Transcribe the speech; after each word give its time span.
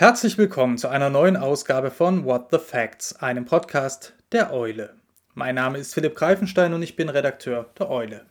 Herzlich 0.00 0.38
willkommen 0.38 0.78
zu 0.78 0.86
einer 0.86 1.10
neuen 1.10 1.36
Ausgabe 1.36 1.90
von 1.90 2.24
What 2.24 2.52
the 2.52 2.58
Facts, 2.58 3.16
einem 3.16 3.46
Podcast 3.46 4.14
der 4.30 4.52
Eule. 4.52 4.94
Mein 5.34 5.56
Name 5.56 5.78
ist 5.78 5.92
Philipp 5.92 6.14
Greifenstein 6.14 6.72
und 6.72 6.82
ich 6.82 6.94
bin 6.94 7.08
Redakteur 7.08 7.68
der 7.76 7.90
Eule. 7.90 8.24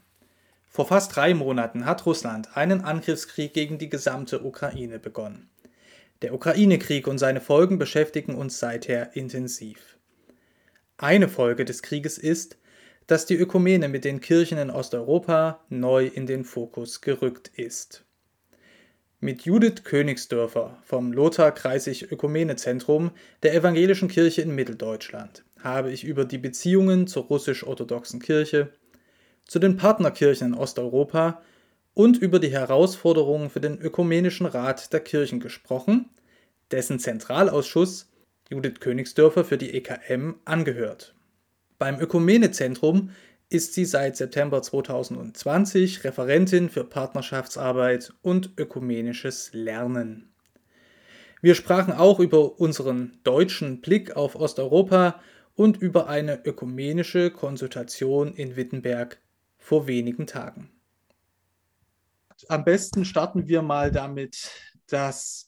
Vor 0.70 0.88
fast 0.88 1.14
drei 1.14 1.34
Monaten 1.34 1.86
hat 1.86 2.06
Russland 2.06 2.56
einen 2.56 2.86
Angriffskrieg 2.86 3.54
gegen 3.54 3.80
die 3.80 3.90
gesamte 3.90 4.46
Ukraine 4.46 4.98
begonnen. 4.98 5.50
Der 6.22 6.34
Ukraine-Krieg 6.34 7.06
und 7.06 7.18
seine 7.18 7.42
Folgen 7.42 7.78
beschäftigen 7.78 8.36
uns 8.36 8.60
seither 8.60 9.18
intensiv. 9.18 9.98
Eine 10.98 11.28
Folge 11.28 11.66
des 11.66 11.84
Krieges 11.84 12.18
ist, 12.18 12.58
dass 13.08 13.26
die 13.26 13.36
Ökumene 13.36 13.90
mit 13.90 14.06
den 14.06 14.22
Kirchen 14.22 14.58
in 14.58 14.70
Osteuropa 14.70 15.60
neu 15.68 16.08
in 16.08 16.28
den 16.28 16.46
Fokus 16.46 17.02
gerückt 17.02 17.50
ist. 17.58 18.06
Mit 19.20 19.46
Judith 19.46 19.84
Königsdörfer 19.84 20.78
vom 20.84 21.12
Lothar 21.12 21.52
Kreisig 21.52 22.12
Ökumenezentrum 22.12 23.10
der 23.42 23.56
Evangelischen 23.56 24.10
Kirche 24.10 24.44
in 24.44 24.54
Mitteldeutschland 24.54 25.44
habe 25.60 25.92
ich 25.92 26.04
über 26.04 26.24
die 26.24 26.38
Beziehungen 26.38 27.08
zur 27.08 27.24
russisch-orthodoxen 27.24 28.20
Kirche, 28.20 28.70
zu 29.48 29.58
den 29.58 29.76
Partnerkirchen 29.76 30.50
in 30.50 30.54
Osteuropa 30.54 31.42
und 31.96 32.18
über 32.18 32.38
die 32.38 32.52
Herausforderungen 32.52 33.50
für 33.50 33.60
den 33.60 33.82
Ökumenischen 33.82 34.46
Rat 34.46 34.94
der 34.94 35.00
Kirchen 35.00 35.40
gesprochen, 35.40 36.10
dessen 36.70 37.00
Zentralausschuss 37.00 38.12
Judith 38.52 38.80
Königsdörfer 38.80 39.44
für 39.44 39.58
die 39.58 39.74
EKM 39.74 40.36
angehört. 40.46 41.16
Beim 41.80 42.00
Ökumenezentrum 42.00 43.10
ist 43.50 43.74
sie 43.74 43.86
seit 43.86 44.18
September 44.18 44.62
2020 44.62 46.04
Referentin 46.04 46.70
für 46.70 46.84
Partnerschaftsarbeit 46.84 48.14
und 48.22 48.52
ökumenisches 48.58 49.52
Lernen. 49.54 50.34
Wir 51.42 51.56
sprachen 51.56 51.94
auch 51.94 52.20
über 52.20 52.60
unseren 52.60 53.20
deutschen 53.24 53.80
Blick 53.82 54.16
auf 54.16 54.36
Osteuropa 54.36 55.22
und 55.56 55.78
über 55.78 56.08
eine 56.08 56.46
ökumenische 56.46 57.32
Konsultation 57.32 58.34
in 58.34 58.56
Wittenberg 58.56 59.22
vor 59.58 59.88
wenigen 59.88 60.28
Tagen. 60.28 60.72
Am 62.48 62.64
besten 62.64 63.06
starten 63.06 63.48
wir 63.48 63.62
mal 63.62 63.92
damit, 63.92 64.52
dass 64.88 65.47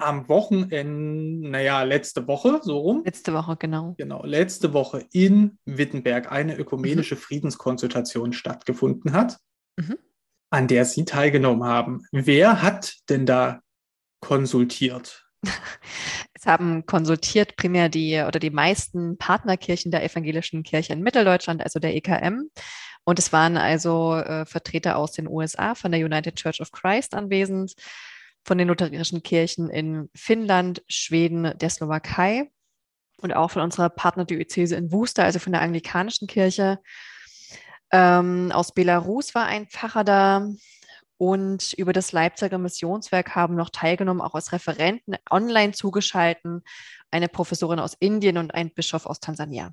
am 0.00 0.28
Wochenende, 0.28 1.48
naja, 1.48 1.82
letzte 1.82 2.26
Woche, 2.26 2.60
so 2.62 2.78
rum. 2.78 3.02
Letzte 3.04 3.32
Woche, 3.32 3.56
genau. 3.56 3.94
Genau, 3.98 4.24
letzte 4.24 4.72
Woche 4.72 5.06
in 5.12 5.58
Wittenberg 5.64 6.30
eine 6.30 6.56
ökumenische 6.56 7.14
mhm. 7.14 7.20
Friedenskonsultation 7.20 8.32
stattgefunden 8.32 9.12
hat, 9.12 9.38
mhm. 9.76 9.96
an 10.50 10.68
der 10.68 10.84
Sie 10.84 11.04
teilgenommen 11.04 11.64
haben. 11.64 12.02
Wer 12.12 12.62
hat 12.62 12.96
denn 13.08 13.26
da 13.26 13.60
konsultiert? 14.20 15.26
Es 16.40 16.46
haben 16.46 16.86
konsultiert 16.86 17.56
primär 17.56 17.88
die 17.88 18.22
oder 18.24 18.38
die 18.38 18.50
meisten 18.50 19.18
Partnerkirchen 19.18 19.90
der 19.90 20.04
evangelischen 20.04 20.62
Kirche 20.62 20.92
in 20.92 21.02
Mitteldeutschland, 21.02 21.64
also 21.64 21.80
der 21.80 21.96
EKM. 21.96 22.48
Und 23.02 23.18
es 23.18 23.32
waren 23.32 23.56
also 23.56 24.14
äh, 24.14 24.46
Vertreter 24.46 24.96
aus 24.96 25.10
den 25.10 25.26
USA 25.26 25.74
von 25.74 25.90
der 25.90 26.04
United 26.04 26.36
Church 26.36 26.60
of 26.60 26.70
Christ 26.70 27.14
anwesend, 27.14 27.74
von 28.44 28.58
den 28.58 28.68
lutherischen 28.68 29.22
Kirchen 29.22 29.68
in 29.68 30.08
Finnland, 30.14 30.82
Schweden, 30.88 31.52
der 31.58 31.70
Slowakei 31.70 32.50
und 33.20 33.34
auch 33.34 33.50
von 33.50 33.62
unserer 33.62 33.88
Partnerdiözese 33.88 34.76
in 34.76 34.92
Wuster, 34.92 35.24
also 35.24 35.38
von 35.38 35.52
der 35.52 35.62
anglikanischen 35.62 36.28
Kirche. 36.28 36.78
Ähm, 37.90 38.52
aus 38.52 38.72
Belarus 38.72 39.34
war 39.34 39.46
ein 39.46 39.66
Pfarrer 39.66 40.04
da 40.04 40.48
und 41.18 41.72
über 41.72 41.92
das 41.92 42.12
Leipziger 42.12 42.58
Missionswerk 42.58 43.34
haben 43.34 43.56
noch 43.56 43.70
teilgenommen, 43.70 44.20
auch 44.20 44.34
als 44.34 44.52
Referenten 44.52 45.16
online 45.30 45.72
zugeschalten, 45.72 46.62
eine 47.10 47.28
Professorin 47.28 47.80
aus 47.80 47.94
Indien 47.98 48.38
und 48.38 48.54
ein 48.54 48.72
Bischof 48.72 49.04
aus 49.04 49.18
Tansania. 49.18 49.72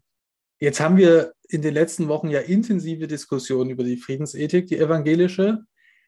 Jetzt 0.60 0.80
haben 0.80 0.98
wir 0.98 1.34
in 1.50 1.62
den 1.62 1.74
letzten 1.74 2.08
Wochen 2.08 2.30
ja 2.30 2.40
intensive 2.40 3.08
Diskussionen 3.08 3.70
über 3.70 3.84
die 3.84 3.98
Friedensethik, 3.98 4.68
die 4.68 4.80
evangelische. 4.80 5.60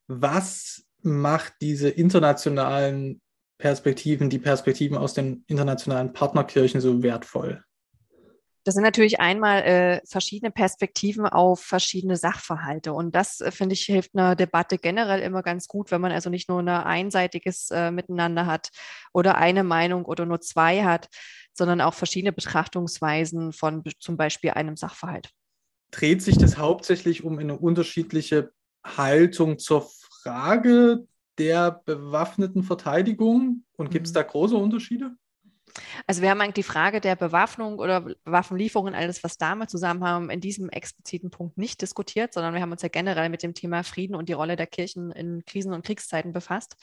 Was 0.07 0.86
macht 1.07 1.53
diese 1.61 1.89
internationalen 1.89 3.21
Perspektiven, 3.57 4.29
die 4.29 4.39
Perspektiven 4.39 4.97
aus 4.97 5.13
den 5.13 5.43
internationalen 5.47 6.13
Partnerkirchen 6.13 6.81
so 6.81 7.01
wertvoll? 7.01 7.63
Das 8.67 8.73
sind 8.73 8.83
natürlich 8.83 9.21
einmal 9.21 9.61
äh, 9.61 10.01
verschiedene 10.05 10.51
Perspektiven 10.51 11.25
auf 11.25 11.61
verschiedene 11.61 12.17
Sachverhalte. 12.17 12.91
Und 12.91 13.15
das, 13.15 13.39
äh, 13.39 13.49
finde 13.49 13.73
ich, 13.73 13.83
hilft 13.83 14.13
einer 14.13 14.35
Debatte 14.35 14.77
generell 14.77 15.21
immer 15.21 15.41
ganz 15.41 15.69
gut, 15.69 15.89
wenn 15.89 16.01
man 16.01 16.11
also 16.11 16.29
nicht 16.29 16.49
nur 16.49 16.59
ein 16.59 16.67
einseitiges 16.67 17.71
äh, 17.71 17.91
Miteinander 17.91 18.45
hat 18.45 18.71
oder 19.13 19.37
eine 19.37 19.63
Meinung 19.63 20.03
oder 20.03 20.25
nur 20.25 20.41
zwei 20.41 20.83
hat, 20.83 21.07
sondern 21.53 21.79
auch 21.79 21.93
verschiedene 21.93 22.33
Betrachtungsweisen 22.33 23.53
von 23.53 23.83
zum 23.99 24.17
Beispiel 24.17 24.49
einem 24.51 24.75
Sachverhalt. 24.75 25.29
Dreht 25.91 26.21
sich 26.21 26.37
das 26.37 26.57
hauptsächlich 26.57 27.23
um 27.23 27.39
eine 27.39 27.57
unterschiedliche 27.57 28.51
Haltung 28.85 29.59
zur 29.59 29.89
Frage 30.21 31.07
der 31.37 31.81
bewaffneten 31.85 32.63
Verteidigung? 32.63 33.63
Und 33.75 33.91
gibt 33.91 34.07
es 34.07 34.13
mhm. 34.13 34.15
da 34.15 34.23
große 34.23 34.55
Unterschiede? 34.55 35.15
Also 36.07 36.21
wir 36.21 36.29
haben 36.29 36.41
eigentlich 36.41 36.65
die 36.65 36.71
Frage 36.71 37.01
der 37.01 37.15
Bewaffnung 37.15 37.79
oder 37.79 38.07
Waffenlieferungen, 38.25 38.95
alles, 38.95 39.23
was 39.23 39.37
damit 39.37 39.69
zusammenhängt, 39.69 40.31
in 40.31 40.41
diesem 40.41 40.69
expliziten 40.69 41.29
Punkt 41.29 41.57
nicht 41.57 41.81
diskutiert, 41.81 42.33
sondern 42.33 42.53
wir 42.53 42.61
haben 42.61 42.71
uns 42.71 42.81
ja 42.81 42.89
generell 42.89 43.29
mit 43.29 43.43
dem 43.43 43.53
Thema 43.53 43.83
Frieden 43.83 44.15
und 44.15 44.29
die 44.29 44.33
Rolle 44.33 44.55
der 44.55 44.67
Kirchen 44.67 45.11
in 45.11 45.45
Krisen- 45.45 45.73
und 45.73 45.85
Kriegszeiten 45.85 46.31
befasst. 46.31 46.77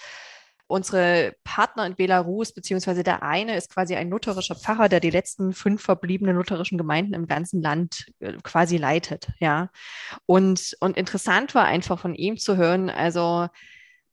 Unsere 0.67 1.35
Partner 1.45 1.87
in 1.87 1.95
Belarus, 1.95 2.53
beziehungsweise 2.55 3.03
der 3.03 3.23
eine 3.23 3.57
ist 3.57 3.73
quasi 3.73 3.97
ein 3.97 4.09
lutherischer 4.09 4.55
Pfarrer, 4.55 4.89
der 4.89 5.01
die 5.01 5.11
letzten 5.11 5.53
fünf 5.53 5.83
verbliebenen 5.83 6.37
lutherischen 6.37 6.79
Gemeinden 6.79 7.15
im 7.15 7.27
ganzen 7.27 7.61
Land 7.61 8.07
äh, 8.21 8.33
quasi 8.43 8.79
leitet, 8.79 9.29
ja. 9.41 9.71
Und, 10.27 10.77
und 10.81 10.97
interessant 10.97 11.55
war 11.55 11.65
einfach 11.65 11.99
von 11.99 12.15
ihm 12.15 12.39
zu 12.39 12.57
hören, 12.57 12.89
also 12.89 13.49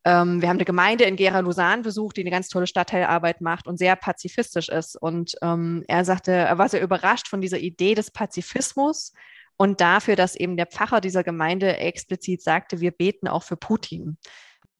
ähm, 0.03 0.41
wir 0.41 0.49
haben 0.49 0.57
eine 0.57 0.65
Gemeinde 0.65 1.03
in 1.03 1.15
Gera 1.15 1.39
Lausanne 1.39 1.83
besucht, 1.83 2.17
die 2.17 2.21
eine 2.21 2.31
ganz 2.31 2.49
tolle 2.49 2.67
Stadtteilarbeit 2.67 3.41
macht 3.41 3.67
und 3.67 3.77
sehr 3.77 3.95
pazifistisch 3.95 4.69
ist. 4.69 4.95
Und 4.95 5.35
ähm, 5.41 5.83
er 5.87 6.05
sagte, 6.05 6.31
er 6.31 6.57
war 6.57 6.69
sehr 6.69 6.81
überrascht 6.81 7.27
von 7.27 7.41
dieser 7.41 7.59
Idee 7.59 7.93
des 7.93 8.09
Pazifismus 8.11 9.13
und 9.57 9.79
dafür, 9.79 10.15
dass 10.15 10.35
eben 10.35 10.57
der 10.57 10.65
Pfarrer 10.65 11.01
dieser 11.01 11.23
Gemeinde 11.23 11.77
explizit 11.77 12.41
sagte, 12.41 12.79
wir 12.79 12.91
beten 12.91 13.27
auch 13.27 13.43
für 13.43 13.57
Putin. 13.57 14.17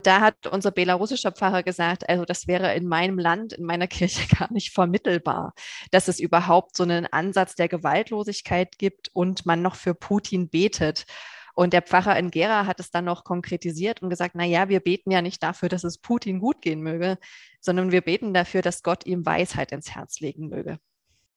Da 0.04 0.22
hat 0.22 0.48
unser 0.48 0.72
belarussischer 0.72 1.32
Pfarrer 1.32 1.64
gesagt, 1.64 2.10
also 2.10 2.26
das 2.26 2.48
wäre 2.48 2.74
in 2.76 2.88
meinem 2.88 3.20
Land, 3.20 3.54
in 3.54 3.66
meiner 3.66 3.88
Kirche 3.88 4.28
gar 4.36 4.52
nicht 4.52 4.74
vermittelbar, 4.74 5.54
dass 5.92 6.08
es 6.08 6.20
überhaupt 6.20 6.76
so 6.76 6.84
einen 6.84 7.06
Ansatz 7.06 7.56
der 7.56 7.68
Gewaltlosigkeit 7.68 8.78
gibt 8.78 9.10
und 9.14 9.46
man 9.46 9.62
noch 9.62 9.76
für 9.76 9.94
Putin 9.94 10.50
betet. 10.50 11.06
Und 11.54 11.74
der 11.74 11.82
Pfarrer 11.82 12.18
in 12.18 12.32
Gera 12.32 12.66
hat 12.66 12.80
es 12.80 12.92
dann 12.92 13.06
noch 13.06 13.24
konkretisiert 13.24 14.02
und 14.02 14.10
gesagt, 14.10 14.36
na 14.36 14.46
ja, 14.46 14.70
wir 14.70 14.80
beten 14.80 15.12
ja 15.12 15.22
nicht 15.22 15.44
dafür, 15.44 15.70
dass 15.70 15.84
es 15.84 15.98
Putin 15.98 16.40
gut 16.40 16.62
gehen 16.62 16.82
möge, 16.82 17.18
sondern 17.60 17.92
wir 17.92 18.02
beten 18.02 18.34
dafür, 18.34 18.62
dass 18.62 18.84
Gott 18.84 19.06
ihm 19.06 19.26
Weisheit 19.26 19.72
ins 19.72 19.94
Herz 19.94 20.22
legen 20.22 20.48
möge. 20.48 20.80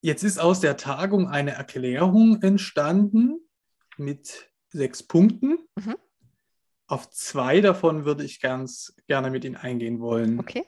Jetzt 0.00 0.22
ist 0.22 0.38
aus 0.38 0.60
der 0.60 0.76
Tagung 0.76 1.28
eine 1.28 1.52
Erklärung 1.52 2.42
entstanden 2.42 3.41
mit 3.96 4.50
sechs 4.69 5.02
Punkten. 5.02 5.58
Mhm. 5.76 5.96
Auf 6.87 7.11
zwei 7.11 7.61
davon 7.61 8.05
würde 8.05 8.25
ich 8.25 8.41
ganz 8.41 8.95
gerne 9.06 9.31
mit 9.31 9.45
Ihnen 9.45 9.56
eingehen 9.56 10.00
wollen. 10.00 10.39
Okay. 10.39 10.65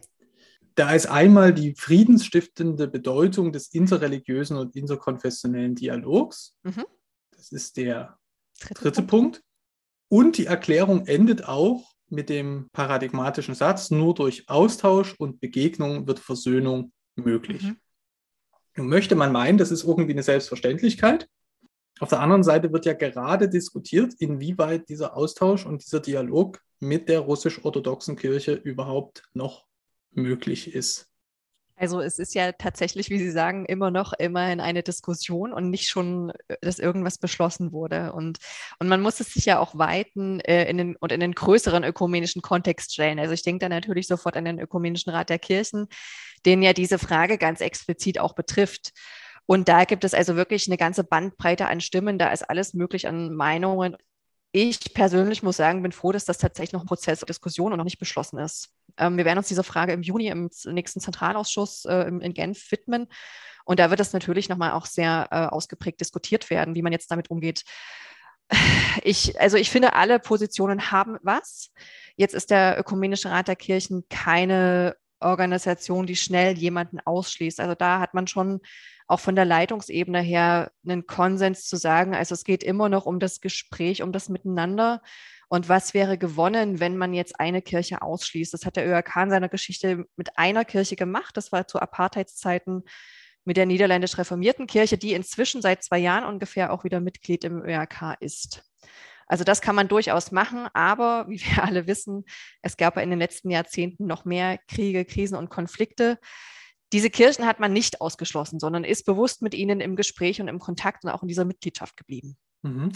Da 0.75 0.93
ist 0.93 1.07
einmal 1.07 1.55
die 1.55 1.75
friedensstiftende 1.75 2.87
Bedeutung 2.89 3.53
des 3.53 3.69
interreligiösen 3.69 4.57
und 4.57 4.77
interkonfessionellen 4.77 5.75
Dialogs. 5.75 6.57
Mhm. 6.63 6.85
Das 7.31 7.53
ist 7.53 7.77
der 7.77 8.19
dritte, 8.61 8.83
dritte 8.83 9.03
Punkt. 9.03 9.11
Punkt. 9.11 9.43
Und 10.09 10.39
die 10.39 10.47
Erklärung 10.47 11.07
endet 11.07 11.49
auch 11.49 11.93
mit 12.09 12.29
dem 12.29 12.69
paradigmatischen 12.73 13.55
Satz, 13.55 13.91
nur 13.91 14.15
durch 14.15 14.49
Austausch 14.49 15.15
und 15.19 15.41
Begegnung 15.41 16.07
wird 16.07 16.19
Versöhnung 16.19 16.93
möglich. 17.17 17.63
Mhm. 17.63 17.77
Nun 18.77 18.89
möchte 18.89 19.17
man 19.17 19.33
meinen, 19.33 19.59
das 19.59 19.71
ist 19.71 19.85
irgendwie 19.85 20.13
eine 20.13 20.23
Selbstverständlichkeit. 20.23 21.29
Auf 22.01 22.11
der 22.11 22.21
anderen 22.21 22.43
Seite 22.43 22.73
wird 22.73 22.85
ja 22.85 22.93
gerade 22.93 23.49
diskutiert, 23.49 24.15
inwieweit 24.19 24.89
dieser 24.89 25.17
Austausch 25.17 25.65
und 25.65 25.85
dieser 25.85 26.01
Dialog 26.01 26.61
mit 26.79 27.09
der 27.09 27.21
russisch-orthodoxen 27.21 28.17
Kirche 28.17 28.53
überhaupt 28.53 29.23
noch 29.33 29.65
möglich 30.13 30.75
ist. 30.75 31.09
Also 31.79 32.01
es 32.01 32.19
ist 32.19 32.35
ja 32.35 32.53
tatsächlich, 32.53 33.11
wie 33.11 33.19
Sie 33.19 33.31
sagen, 33.31 33.67
immer 33.67 33.91
noch 33.91 34.15
immerhin 34.15 34.61
eine 34.61 34.83
Diskussion 34.83 35.53
und 35.53 35.69
nicht 35.69 35.89
schon, 35.89 36.33
äh, 36.49 36.57
dass 36.63 36.79
irgendwas 36.79 37.19
beschlossen 37.19 37.71
wurde. 37.71 38.13
Und, 38.15 38.39
und 38.79 38.89
man 38.89 39.03
muss 39.03 39.21
es 39.21 39.35
sich 39.35 39.45
ja 39.45 39.59
auch 39.59 39.77
weiten 39.77 40.41
äh, 40.41 40.65
in 40.71 40.79
den, 40.79 40.97
und 40.97 41.13
in 41.13 41.21
den 41.21 41.35
größeren 41.35 41.85
ökumenischen 41.85 42.41
Kontext 42.41 42.95
stellen. 42.95 43.19
Also 43.19 43.35
ich 43.35 43.43
denke 43.43 43.61
da 43.61 43.69
natürlich 43.69 44.07
sofort 44.07 44.39
an 44.39 44.47
den 44.47 44.59
Ökumenischen 44.59 45.13
Rat 45.13 45.29
der 45.29 45.39
Kirchen, 45.39 45.89
den 46.47 46.63
ja 46.63 46.73
diese 46.73 46.99
Frage 46.99 47.37
ganz 47.37 47.61
explizit 47.61 48.19
auch 48.19 48.35
betrifft. 48.35 48.93
Und 49.47 49.69
da 49.69 49.85
gibt 49.85 50.05
es 50.05 50.15
also 50.15 50.37
wirklich 50.37 50.67
eine 50.67 50.77
ganze 50.77 51.05
Bandbreite 51.05 51.67
an 51.67 51.81
Stimmen, 51.81 52.19
da 52.19 52.33
ist 52.33 52.43
alles 52.43 52.75
möglich 52.75 53.07
an 53.07 53.35
Meinungen. 53.35 53.97
Ich 54.53 54.95
persönlich 54.95 55.43
muss 55.43 55.57
sagen, 55.59 55.83
bin 55.83 55.93
froh, 55.93 56.13
dass 56.13 56.25
das 56.25 56.39
tatsächlich 56.39 56.73
noch 56.73 56.83
ein 56.83 56.87
Prozess 56.87 57.21
der 57.21 57.27
Diskussion 57.27 57.73
und 57.73 57.79
noch 57.79 57.85
nicht 57.85 57.99
beschlossen 57.99 58.39
ist. 58.39 58.71
Ähm, 58.97 59.17
wir 59.17 59.25
werden 59.25 59.39
uns 59.39 59.49
dieser 59.49 59.65
Frage 59.65 59.93
im 59.93 60.03
Juni 60.03 60.29
im 60.29 60.51
nächsten 60.65 61.01
Zentralausschuss 61.01 61.85
äh, 61.85 62.09
in 62.09 62.35
Genf 62.35 62.71
widmen. 62.71 63.07
Und 63.65 63.81
da 63.81 63.91
wird 63.91 64.01
das 64.01 64.13
natürlich 64.13 64.49
nochmal 64.49 64.73
auch 64.73 64.87
sehr 64.87 65.29
äh, 65.31 65.47
ausgeprägt 65.47 66.01
diskutiert 66.01 66.51
werden, 66.51 66.75
wie 66.75 66.83
man 66.83 66.93
jetzt 66.93 67.11
damit 67.11 67.31
umgeht. 67.31 67.65
Ich, 69.03 69.39
also 69.39 69.59
ich 69.59 69.71
finde, 69.71 69.93
alle 69.93 70.19
Positionen 70.19 70.91
haben 70.91 71.19
was. 71.23 71.71
Jetzt 72.17 72.35
ist 72.35 72.51
der 72.51 72.81
Ökumenische 72.81 73.31
Rat 73.31 73.47
der 73.47 73.57
Kirchen 73.57 74.05
keine 74.09 74.97
Organisation, 75.21 76.07
die 76.07 76.17
schnell 76.17 76.57
jemanden 76.57 76.99
ausschließt. 77.01 77.61
Also 77.61 77.75
da 77.75 78.01
hat 78.01 78.15
man 78.15 78.27
schon 78.27 78.61
auch 79.07 79.21
von 79.21 79.37
der 79.37 79.45
Leitungsebene 79.45 80.21
her 80.21 80.73
einen 80.85 81.07
Konsens 81.07 81.67
zu 81.67 81.77
sagen, 81.77 82.15
also 82.15 82.35
es 82.35 82.45
geht 82.45 82.63
immer 82.63 82.89
noch 82.89 83.07
um 83.07 83.21
das 83.21 83.41
Gespräch, 83.41 84.03
um 84.03 84.13
das 84.13 84.29
Miteinander. 84.29 85.03
Und 85.49 85.69
was 85.69 85.95
wäre 85.95 86.19
gewonnen, 86.19 86.81
wenn 86.81 86.97
man 86.97 87.15
jetzt 87.15 87.39
eine 87.39 87.63
Kirche 87.63 88.03
ausschließt? 88.03 88.53
Das 88.53 88.67
hat 88.67 88.77
der 88.77 88.87
ÖRK 88.87 89.17
in 89.23 89.31
seiner 89.31 89.49
Geschichte 89.49 90.07
mit 90.17 90.39
einer 90.39 90.65
Kirche 90.65 90.97
gemacht. 90.97 91.37
Das 91.37 91.53
war 91.53 91.69
zu 91.69 91.79
Apartheidszeiten 91.81 92.83
mit 93.45 93.57
der 93.57 93.67
niederländisch 93.67 94.19
reformierten 94.19 94.67
Kirche, 94.67 94.99
die 94.99 95.13
inzwischen 95.13 95.63
seit 95.63 95.85
zwei 95.85 95.99
Jahren 95.99 96.25
ungefähr 96.25 96.73
auch 96.73 96.83
wieder 96.83 97.01
Mitglied 97.01 97.45
im 97.45 97.63
ÖRK 97.63 98.17
ist. 98.19 98.65
Also 99.29 99.45
das 99.45 99.61
kann 99.61 99.75
man 99.77 99.89
durchaus 99.89 100.33
machen, 100.33 100.69
aber 100.73 101.27
wie 101.29 101.41
wir 101.41 101.63
alle 101.65 101.87
wissen, 101.87 102.25
es 102.63 102.77
gab 102.77 102.97
in 102.97 103.11
den 103.11 103.19
letzten 103.19 103.51
Jahrzehnten 103.51 104.07
noch 104.07 104.25
mehr 104.25 104.59
Kriege, 104.69 105.05
Krisen 105.05 105.37
und 105.37 105.49
Konflikte. 105.49 106.19
Diese 106.93 107.11
Kirchen 107.11 107.47
hat 107.47 107.61
man 107.61 107.73
nicht 107.73 108.01
ausgeschlossen, 108.01 108.61
sondern 108.61 108.85
ist 108.85 109.05
bewusst 109.07 109.43
mit 109.43 109.55
ihnen 109.55 109.81
im 109.81 109.97
Gespräch 109.97 110.41
und 110.41 110.49
im 110.49 110.59
Kontakt 110.59 111.05
und 111.05 111.11
auch 111.11 111.23
in 111.23 111.29
dieser 111.29 111.45
Mitgliedschaft 111.45 111.97
geblieben. 111.97 112.37
Mhm. 112.63 112.93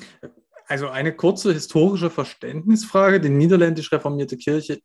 Also 0.66 0.88
eine 0.88 1.14
kurze 1.14 1.52
historische 1.52 2.10
Verständnisfrage. 2.10 3.20
Die 3.20 3.28
niederländisch 3.28 3.90
reformierte 3.90 4.36
Kirche, 4.36 4.80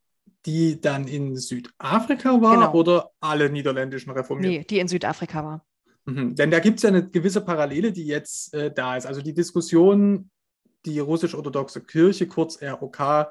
die 0.46 0.82
dann 0.82 1.08
in 1.08 1.38
Südafrika 1.38 2.42
war 2.42 2.56
genau. 2.56 2.74
oder 2.74 3.12
alle 3.20 3.50
niederländischen 3.50 4.12
Reformierten? 4.12 4.60
Nee, 4.60 4.66
die 4.68 4.80
in 4.80 4.88
Südafrika 4.88 5.44
war. 5.44 5.66
Mhm. 6.06 6.36
Denn 6.36 6.50
da 6.50 6.60
gibt 6.60 6.78
es 6.78 6.84
ja 6.84 6.90
eine 6.90 7.08
gewisse 7.08 7.42
Parallele, 7.42 7.92
die 7.92 8.06
jetzt 8.06 8.54
äh, 8.54 8.72
da 8.74 8.98
ist. 8.98 9.06
Also 9.06 9.22
die 9.22 9.34
Diskussion 9.34 10.30
die 10.86 11.00
russisch-orthodoxe 11.00 11.82
Kirche, 11.82 12.28
kurz 12.28 12.62
ROK, 12.62 13.28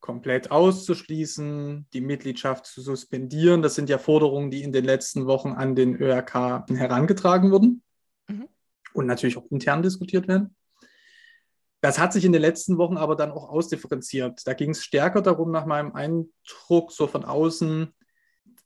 komplett 0.00 0.50
auszuschließen, 0.50 1.86
die 1.92 2.00
Mitgliedschaft 2.00 2.66
zu 2.66 2.80
suspendieren. 2.80 3.62
Das 3.62 3.74
sind 3.74 3.88
ja 3.88 3.98
Forderungen, 3.98 4.50
die 4.50 4.62
in 4.62 4.72
den 4.72 4.84
letzten 4.84 5.26
Wochen 5.26 5.50
an 5.52 5.74
den 5.74 5.94
ÖRK 5.94 6.34
herangetragen 6.68 7.50
wurden 7.50 7.82
mhm. 8.28 8.48
und 8.94 9.06
natürlich 9.06 9.36
auch 9.36 9.50
intern 9.50 9.82
diskutiert 9.82 10.26
werden. 10.26 10.56
Das 11.82 11.98
hat 11.98 12.12
sich 12.12 12.24
in 12.24 12.32
den 12.32 12.42
letzten 12.42 12.76
Wochen 12.76 12.98
aber 12.98 13.16
dann 13.16 13.30
auch 13.30 13.48
ausdifferenziert. 13.48 14.46
Da 14.46 14.52
ging 14.52 14.70
es 14.70 14.84
stärker 14.84 15.22
darum, 15.22 15.50
nach 15.50 15.64
meinem 15.64 15.92
Eindruck, 15.92 16.92
so 16.92 17.06
von 17.06 17.24
außen, 17.24 17.94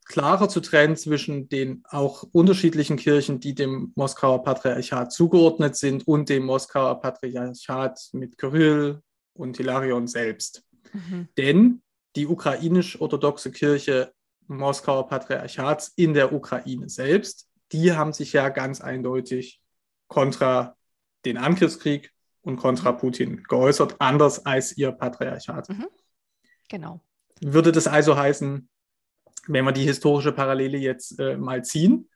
klarer 0.04 0.48
zu 0.48 0.60
trennen 0.60 0.96
zwischen 0.96 1.48
den 1.48 1.82
auch 1.88 2.24
unterschiedlichen 2.32 2.96
Kirchen, 2.96 3.40
die 3.40 3.54
dem 3.54 3.92
Moskauer 3.94 4.42
Patriarchat 4.42 5.12
zugeordnet 5.12 5.76
sind 5.76 6.06
und 6.06 6.28
dem 6.28 6.44
Moskauer 6.44 7.00
Patriarchat 7.00 8.10
mit 8.12 8.36
Kyrill 8.36 9.00
und 9.32 9.56
Hilarion 9.56 10.06
selbst. 10.06 10.64
Mhm. 10.92 11.28
Denn 11.36 11.82
die 12.16 12.26
ukrainisch-orthodoxe 12.26 13.50
Kirche 13.50 14.12
Moskauer 14.46 15.08
Patriarchats 15.08 15.92
in 15.96 16.14
der 16.14 16.32
Ukraine 16.32 16.88
selbst, 16.88 17.48
die 17.72 17.92
haben 17.92 18.12
sich 18.12 18.32
ja 18.32 18.50
ganz 18.50 18.80
eindeutig 18.80 19.60
kontra 20.08 20.76
den 21.24 21.38
Angriffskrieg 21.38 22.12
und 22.42 22.56
kontra 22.56 22.92
mhm. 22.92 22.98
Putin 22.98 23.42
geäußert, 23.48 23.96
anders 24.00 24.44
als 24.44 24.76
ihr 24.76 24.92
Patriarchat. 24.92 25.68
Mhm. 25.68 25.88
Genau. 26.68 27.00
Würde 27.40 27.72
das 27.72 27.86
also 27.86 28.16
heißen, 28.16 28.68
wenn 29.46 29.64
wir 29.64 29.72
die 29.72 29.84
historische 29.84 30.32
Parallele 30.32 30.78
jetzt 30.78 31.18
äh, 31.18 31.36
mal 31.36 31.64
ziehen, 31.64 32.08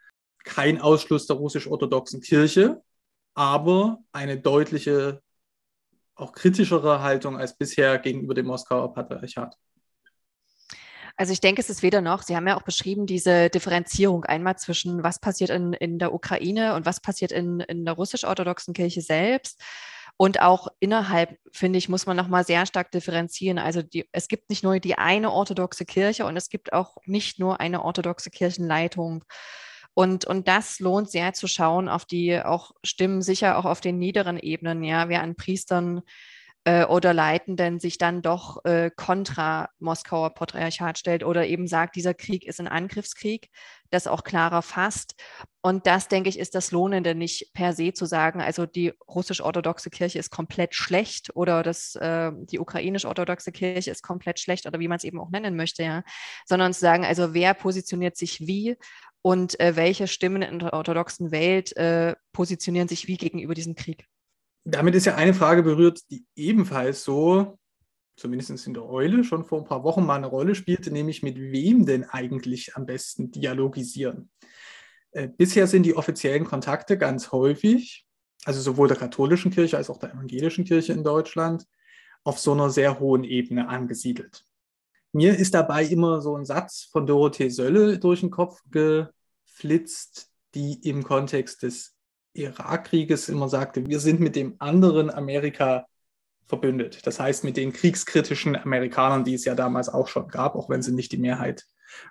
kein 0.45 0.81
Ausschluss 0.81 1.27
der 1.27 1.37
russisch-orthodoxen 1.37 2.21
Kirche, 2.21 2.83
aber 3.35 3.99
eine 4.13 4.39
deutliche, 4.39 5.23
auch 6.19 6.33
kritischere 6.33 7.03
Haltung 7.03 7.37
als 7.37 7.57
bisher 7.57 7.99
gegenüber 7.99 8.35
dem 8.35 8.47
Moskauer 8.47 8.93
Patriarchat. 8.93 9.57
Also 11.17 11.33
ich 11.33 11.41
denke, 11.41 11.61
es 11.61 11.69
ist 11.69 11.83
weder 11.83 12.01
noch. 12.01 12.23
Sie 12.23 12.37
haben 12.37 12.47
ja 12.47 12.57
auch 12.57 12.63
beschrieben, 12.63 13.07
diese 13.07 13.51
Differenzierung 13.51 14.25
einmal 14.25 14.57
zwischen, 14.57 15.03
was 15.03 15.19
passiert 15.19 15.51
in, 15.51 15.73
in 15.73 15.99
der 15.99 16.15
Ukraine 16.15 16.75
und 16.75 16.87
was 16.87 17.01
passiert 17.01 17.33
in, 17.33 17.59
in 17.59 17.85
der 17.85 17.95
russisch-orthodoxen 17.95 18.73
Kirche 18.73 19.01
selbst. 19.01 19.61
Und 20.17 20.41
auch 20.41 20.69
innerhalb, 20.79 21.37
finde 21.53 21.79
ich, 21.79 21.89
muss 21.89 22.07
man 22.07 22.17
nochmal 22.17 22.45
sehr 22.45 22.67
stark 22.67 22.93
differenzieren. 22.93 23.59
Also 23.59 23.83
die, 23.83 24.09
es 24.13 24.29
gibt 24.29 24.49
nicht 24.49 24.63
nur 24.63 24.79
die 24.79 24.97
eine 24.97 25.33
orthodoxe 25.33 25.85
Kirche 25.85 26.25
und 26.25 26.37
es 26.37 26.49
gibt 26.51 26.73
auch 26.73 26.97
nicht 27.05 27.41
nur 27.41 27.61
eine 27.61 27.85
orthodoxe 27.85 28.31
Kirchenleitung. 28.31 29.25
Und, 29.99 30.27
und 30.27 30.47
das 30.47 30.79
lohnt 30.79 31.11
sehr 31.11 31.33
zu 31.33 31.49
schauen 31.49 31.89
auf 31.89 32.05
die 32.05 32.41
auch 32.41 32.71
Stimmen, 32.85 33.21
sicher 33.21 33.59
auch 33.59 33.65
auf 33.65 33.81
den 33.81 33.99
niederen 33.99 34.39
Ebenen, 34.39 34.85
ja, 34.85 35.09
wer 35.09 35.23
an 35.23 35.35
Priestern 35.35 36.03
äh, 36.63 36.85
oder 36.85 37.13
Leitenden 37.13 37.81
sich 37.81 37.99
dann 37.99 38.23
doch 38.23 38.65
äh, 38.65 38.93
kontra 38.95 39.71
Moskauer 39.81 40.35
Patriarchat 40.35 40.99
stellt 40.99 41.25
oder 41.25 41.49
eben 41.49 41.67
sagt, 41.67 41.97
dieser 41.97 42.15
Krieg 42.15 42.47
ist 42.47 42.61
ein 42.61 42.69
Angriffskrieg, 42.69 43.51
das 43.91 44.07
auch 44.07 44.23
klarer 44.23 44.63
fasst. 44.63 45.17
Und 45.63 45.87
das, 45.89 46.07
denke 46.07 46.29
ich, 46.29 46.39
ist 46.39 46.55
das 46.55 46.71
Lohnende, 46.71 47.17
nicht 47.17 47.53
per 47.53 47.73
se 47.73 47.93
zu 47.93 48.07
sagen, 48.07 48.41
also 48.41 48.67
die 48.67 48.93
russisch-orthodoxe 49.09 49.91
Kirche 49.91 50.21
ist 50.21 50.31
komplett 50.31 50.77
schlecht 50.77 51.35
oder 51.35 51.65
das, 51.65 51.97
äh, 51.97 52.31
die 52.35 52.61
ukrainisch-orthodoxe 52.61 53.51
Kirche 53.51 53.91
ist 53.91 54.03
komplett 54.03 54.39
schlecht 54.39 54.67
oder 54.67 54.79
wie 54.79 54.87
man 54.87 54.99
es 54.99 55.05
eben 55.05 55.19
auch 55.19 55.31
nennen 55.31 55.57
möchte, 55.57 55.83
ja, 55.83 56.05
sondern 56.47 56.73
zu 56.73 56.81
sagen, 56.81 57.05
also 57.05 57.35
wer 57.35 57.55
positioniert 57.55 58.17
sich 58.17 58.47
wie 58.47 58.77
und 59.23 59.59
äh, 59.61 59.77
welche 59.77 60.07
Stimmen 60.07 60.43
in 60.43 60.59
der 60.59 60.73
orthodoxen 60.73 61.31
Welt 61.31 61.77
äh, 61.77 62.15
positionieren 62.33 62.89
sich 62.89 63.09
wie 63.09 63.17
gegenüber 63.17 63.55
diesem 63.55 63.75
Krieg 63.75 64.07
damit 64.71 64.95
ist 64.95 65.07
ja 65.07 65.15
eine 65.15 65.35
Frage 65.35 65.63
berührt, 65.63 66.01
die 66.11 66.25
ebenfalls 66.37 67.03
so, 67.03 67.59
zumindest 68.17 68.67
in 68.67 68.75
der 68.75 68.85
Eule, 68.85 69.25
schon 69.25 69.45
vor 69.45 69.61
ein 69.61 69.65
paar 69.65 69.83
Wochen 69.83 70.05
mal 70.05 70.17
eine 70.17 70.27
Rolle 70.27 70.55
spielte, 70.55 70.91
nämlich 70.91 71.23
mit 71.23 71.39
wem 71.39 71.87
denn 71.87 72.05
eigentlich 72.05 72.77
am 72.77 72.85
besten 72.85 73.31
dialogisieren. 73.31 74.31
Äh, 75.13 75.29
bisher 75.29 75.67
sind 75.67 75.85
die 75.85 75.97
offiziellen 75.97 76.45
Kontakte 76.45 76.99
ganz 76.99 77.33
häufig, 77.33 78.07
also 78.45 78.61
sowohl 78.61 78.89
der 78.89 78.97
katholischen 78.97 79.51
Kirche 79.51 79.79
als 79.79 79.89
auch 79.89 79.99
der 79.99 80.13
evangelischen 80.13 80.65
Kirche 80.65 80.93
in 80.93 81.03
Deutschland, 81.03 81.65
auf 82.25 82.39
so 82.39 82.53
einer 82.53 82.69
sehr 82.69 83.01
hohen 83.01 83.25
Ebene 83.25 83.69
angesiedelt. 83.69 84.45
Mir 85.13 85.39
ist 85.39 85.55
dabei 85.55 85.85
immer 85.85 86.21
so 86.21 86.37
ein 86.37 86.45
Satz 86.45 86.89
von 86.91 87.07
Dorothee 87.07 87.49
Sölle 87.49 87.99
durch 87.99 88.21
den 88.21 88.31
Kopf 88.31 88.61
geflitzt, 88.71 90.31
die 90.55 90.75
im 90.89 91.03
Kontext 91.03 91.63
des 91.63 91.95
Irakkrieges 92.35 93.29
immer 93.29 93.49
sagte, 93.49 93.87
wir 93.87 94.01
sind 94.01 94.21
mit 94.21 94.37
dem 94.37 94.57
anderen 94.59 95.11
Amerika 95.11 95.87
verbündet. 96.47 97.07
Das 97.07 97.21
heißt, 97.21 97.45
mit 97.45 97.57
den 97.57 97.73
kriegskritischen 97.73 98.57
Amerikanern, 98.57 99.25
die 99.25 99.35
es 99.35 99.45
ja 99.45 99.55
damals 99.55 99.89
auch 99.89 100.09
schon 100.09 100.29
gab, 100.29 100.55
auch 100.55 100.69
wenn 100.69 100.83
sie 100.83 100.93
nicht 100.93 101.13
die 101.13 101.19
Mehrheit 101.19 101.67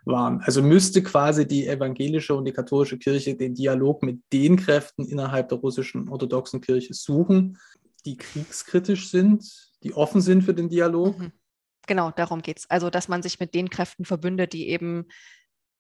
waren. 0.06 0.42
Also 0.42 0.62
müsste 0.62 1.04
quasi 1.04 1.48
die 1.48 1.68
evangelische 1.68 2.36
und 2.36 2.46
die 2.46 2.54
katholische 2.54 2.98
Kirche 2.98 3.36
den 3.36 3.56
Dialog 3.56 4.04
mit 4.04 4.22
den 4.34 4.58
Kräften 4.58 5.06
innerhalb 5.06 5.50
der 5.50 5.60
russischen 5.60 6.10
orthodoxen 6.10 6.62
Kirche 6.62 6.94
suchen, 6.94 7.58
die 8.06 8.18
kriegskritisch 8.18 9.10
sind, 9.10 9.72
die 9.84 9.94
offen 9.94 10.22
sind 10.22 10.44
für 10.44 10.54
den 10.54 10.70
Dialog. 10.70 11.18
Mhm. 11.18 11.32
Genau, 11.88 12.12
darum 12.12 12.42
geht 12.42 12.60
es. 12.60 12.70
Also, 12.70 12.90
dass 12.90 13.08
man 13.08 13.24
sich 13.24 13.40
mit 13.40 13.54
den 13.54 13.70
Kräften 13.70 14.06
verbündet, 14.06 14.54
die 14.54 14.70
eben 14.70 15.08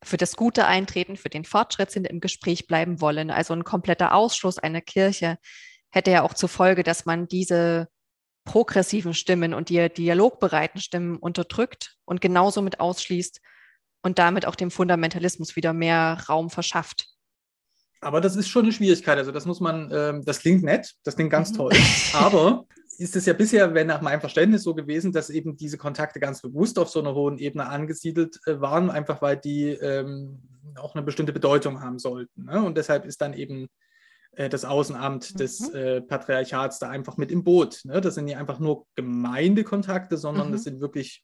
für 0.03 0.17
das 0.17 0.35
Gute 0.35 0.65
eintreten, 0.65 1.17
für 1.17 1.29
den 1.29 1.45
Fortschritt 1.45 1.91
sind, 1.91 2.07
im 2.07 2.19
Gespräch 2.19 2.67
bleiben 2.67 3.01
wollen. 3.01 3.31
Also 3.31 3.53
ein 3.53 3.63
kompletter 3.63 4.13
Ausschluss 4.13 4.59
einer 4.59 4.81
Kirche 4.81 5.37
hätte 5.89 6.11
ja 6.11 6.23
auch 6.23 6.33
zur 6.33 6.49
Folge, 6.49 6.83
dass 6.83 7.05
man 7.05 7.27
diese 7.27 7.87
progressiven 8.45 9.13
Stimmen 9.13 9.53
und 9.53 9.69
die 9.69 9.89
dialogbereiten 9.89 10.79
Stimmen 10.79 11.17
unterdrückt 11.17 11.97
und 12.05 12.21
genauso 12.21 12.61
mit 12.61 12.79
ausschließt 12.79 13.41
und 14.03 14.19
damit 14.19 14.45
auch 14.45 14.55
dem 14.55 14.71
Fundamentalismus 14.71 15.55
wieder 15.55 15.73
mehr 15.73 16.23
Raum 16.29 16.49
verschafft. 16.49 17.07
Aber 17.99 18.21
das 18.21 18.35
ist 18.35 18.47
schon 18.47 18.63
eine 18.63 18.71
Schwierigkeit. 18.71 19.17
Also 19.17 19.31
das 19.31 19.45
muss 19.45 19.59
man, 19.59 19.91
ähm, 19.91 20.23
das 20.23 20.39
klingt 20.39 20.63
nett, 20.63 20.93
das 21.03 21.15
klingt 21.15 21.31
ganz 21.31 21.51
mhm. 21.51 21.55
toll. 21.55 21.73
Aber 22.13 22.65
ist 22.97 23.15
es 23.15 23.25
ja 23.25 23.33
bisher, 23.33 23.73
wenn 23.73 23.87
nach 23.87 24.01
meinem 24.01 24.19
Verständnis 24.19 24.63
so 24.63 24.73
gewesen, 24.73 25.11
dass 25.11 25.29
eben 25.29 25.55
diese 25.55 25.77
Kontakte 25.77 26.19
ganz 26.19 26.41
bewusst 26.41 26.79
auf 26.79 26.89
so 26.89 26.99
einer 26.99 27.13
hohen 27.13 27.37
Ebene 27.37 27.67
angesiedelt 27.67 28.39
äh, 28.45 28.59
waren, 28.59 28.89
einfach 28.89 29.21
weil 29.21 29.37
die 29.37 29.69
ähm, 29.69 30.39
auch 30.75 30.95
eine 30.95 31.03
bestimmte 31.03 31.33
Bedeutung 31.33 31.81
haben 31.81 31.99
sollten. 31.99 32.45
Ne? 32.45 32.61
Und 32.61 32.77
deshalb 32.77 33.05
ist 33.05 33.21
dann 33.21 33.33
eben 33.33 33.67
äh, 34.31 34.49
das 34.49 34.65
Außenamt 34.65 35.33
mhm. 35.33 35.37
des 35.37 35.69
äh, 35.69 36.01
Patriarchats 36.01 36.79
da 36.79 36.89
einfach 36.89 37.17
mit 37.17 37.31
im 37.31 37.43
Boot. 37.43 37.81
Ne? 37.83 38.01
Das 38.01 38.15
sind 38.15 38.25
nicht 38.25 38.37
einfach 38.37 38.59
nur 38.59 38.85
Gemeindekontakte, 38.95 40.17
sondern 40.17 40.49
mhm. 40.49 40.51
das 40.53 40.63
sind 40.63 40.81
wirklich 40.81 41.23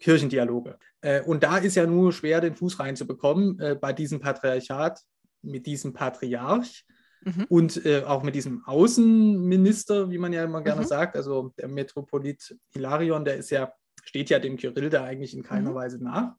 Kirchendialoge. 0.00 0.78
Äh, 1.00 1.22
und 1.22 1.42
da 1.42 1.58
ist 1.58 1.74
ja 1.74 1.86
nur 1.86 2.12
schwer, 2.12 2.40
den 2.40 2.54
Fuß 2.54 2.78
reinzubekommen 2.80 3.58
äh, 3.60 3.74
bei 3.74 3.92
diesem 3.92 4.20
Patriarchat, 4.20 5.00
mit 5.42 5.66
diesem 5.66 5.92
Patriarch 5.92 6.84
Mhm. 7.24 7.46
Und 7.48 7.84
äh, 7.86 8.02
auch 8.04 8.22
mit 8.22 8.34
diesem 8.34 8.64
Außenminister, 8.64 10.10
wie 10.10 10.18
man 10.18 10.32
ja 10.32 10.44
immer 10.44 10.62
gerne 10.62 10.82
mhm. 10.82 10.86
sagt, 10.86 11.16
also 11.16 11.52
der 11.58 11.68
Metropolit 11.68 12.56
Hilarion, 12.72 13.24
der 13.24 13.36
ist 13.36 13.50
ja, 13.50 13.72
steht 14.04 14.30
ja 14.30 14.38
dem 14.38 14.56
Kyrill 14.56 14.90
da 14.90 15.04
eigentlich 15.04 15.34
in 15.34 15.42
keiner 15.42 15.70
mhm. 15.70 15.74
Weise 15.74 16.02
nach. 16.02 16.34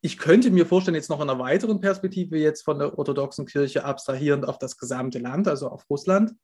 ich 0.00 0.18
könnte 0.18 0.50
mir 0.50 0.66
vorstellen, 0.66 0.96
jetzt 0.96 1.10
noch 1.10 1.20
in 1.20 1.30
einer 1.30 1.38
weiteren 1.38 1.80
Perspektive, 1.80 2.36
jetzt 2.36 2.62
von 2.62 2.78
der 2.78 2.98
orthodoxen 2.98 3.46
Kirche 3.46 3.84
abstrahierend 3.84 4.46
auf 4.46 4.58
das 4.58 4.76
gesamte 4.76 5.18
Land, 5.18 5.46
also 5.48 5.68
auf 5.68 5.88
Russland. 5.88 6.34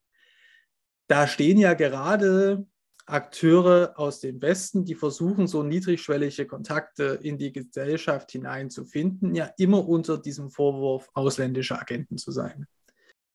Da 1.08 1.26
stehen 1.26 1.58
ja 1.58 1.74
gerade 1.74 2.66
Akteure 3.08 3.94
aus 3.96 4.20
dem 4.20 4.40
Westen, 4.42 4.84
die 4.84 4.94
versuchen, 4.94 5.46
so 5.46 5.62
niedrigschwellige 5.62 6.46
Kontakte 6.46 7.18
in 7.22 7.38
die 7.38 7.52
Gesellschaft 7.52 8.30
hineinzufinden, 8.30 9.34
ja 9.34 9.50
immer 9.56 9.88
unter 9.88 10.18
diesem 10.18 10.50
Vorwurf, 10.50 11.08
ausländische 11.14 11.78
Agenten 11.78 12.18
zu 12.18 12.30
sein. 12.30 12.66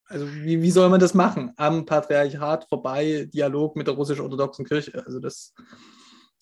Also 0.05 0.27
wie, 0.33 0.61
wie 0.61 0.71
soll 0.71 0.89
man 0.89 0.99
das 0.99 1.13
machen? 1.13 1.53
Am 1.57 1.85
Patriarchat 1.85 2.67
vorbei, 2.69 3.29
Dialog 3.33 3.75
mit 3.75 3.87
der 3.87 3.95
russisch-orthodoxen 3.95 4.65
Kirche. 4.65 5.03
Also 5.05 5.19
das 5.19 5.53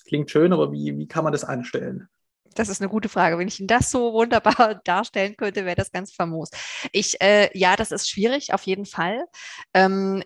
klingt 0.07 0.29
schön, 0.31 0.51
aber 0.51 0.71
wie, 0.71 0.97
wie 0.97 1.07
kann 1.07 1.23
man 1.23 1.33
das 1.33 1.43
anstellen? 1.43 2.07
Das 2.55 2.69
ist 2.69 2.81
eine 2.81 2.89
gute 2.89 3.07
Frage. 3.07 3.37
Wenn 3.37 3.47
ich 3.47 3.59
Ihnen 3.59 3.67
das 3.67 3.91
so 3.91 4.13
wunderbar 4.13 4.75
darstellen 4.83 5.37
könnte, 5.37 5.65
wäre 5.65 5.75
das 5.75 5.91
ganz 5.91 6.11
famos. 6.11 6.49
Ich, 6.91 7.21
äh, 7.21 7.49
ja, 7.57 7.75
das 7.75 7.91
ist 7.91 8.09
schwierig, 8.09 8.53
auf 8.53 8.63
jeden 8.63 8.85
Fall. 8.85 9.23
Ähm, 9.73 10.23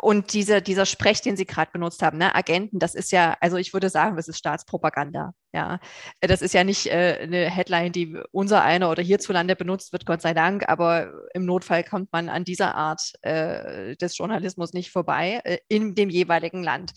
und 0.00 0.32
dieser, 0.32 0.60
dieser 0.60 0.86
Sprech, 0.86 1.20
den 1.22 1.36
Sie 1.36 1.46
gerade 1.46 1.70
benutzt 1.72 2.02
haben, 2.02 2.18
ne, 2.18 2.34
Agenten, 2.34 2.78
das 2.78 2.94
ist 2.94 3.12
ja, 3.12 3.36
also 3.40 3.56
ich 3.56 3.72
würde 3.72 3.88
sagen, 3.88 4.16
das 4.16 4.28
ist 4.28 4.38
Staatspropaganda. 4.38 5.32
Ja, 5.52 5.80
das 6.20 6.42
ist 6.42 6.54
ja 6.54 6.62
nicht 6.62 6.86
äh, 6.86 7.18
eine 7.22 7.50
Headline, 7.50 7.90
die 7.90 8.16
unser 8.30 8.62
einer 8.62 8.88
oder 8.88 9.02
hierzulande 9.02 9.56
benutzt 9.56 9.92
wird, 9.92 10.06
Gott 10.06 10.22
sei 10.22 10.32
Dank, 10.32 10.68
aber 10.68 11.12
im 11.34 11.44
Notfall 11.44 11.82
kommt 11.82 12.12
man 12.12 12.28
an 12.28 12.44
dieser 12.44 12.76
Art 12.76 13.14
äh, 13.22 13.96
des 13.96 14.16
Journalismus 14.16 14.72
nicht 14.74 14.92
vorbei 14.92 15.40
äh, 15.42 15.58
in 15.66 15.96
dem 15.96 16.08
jeweiligen 16.08 16.62
Land. 16.62 16.92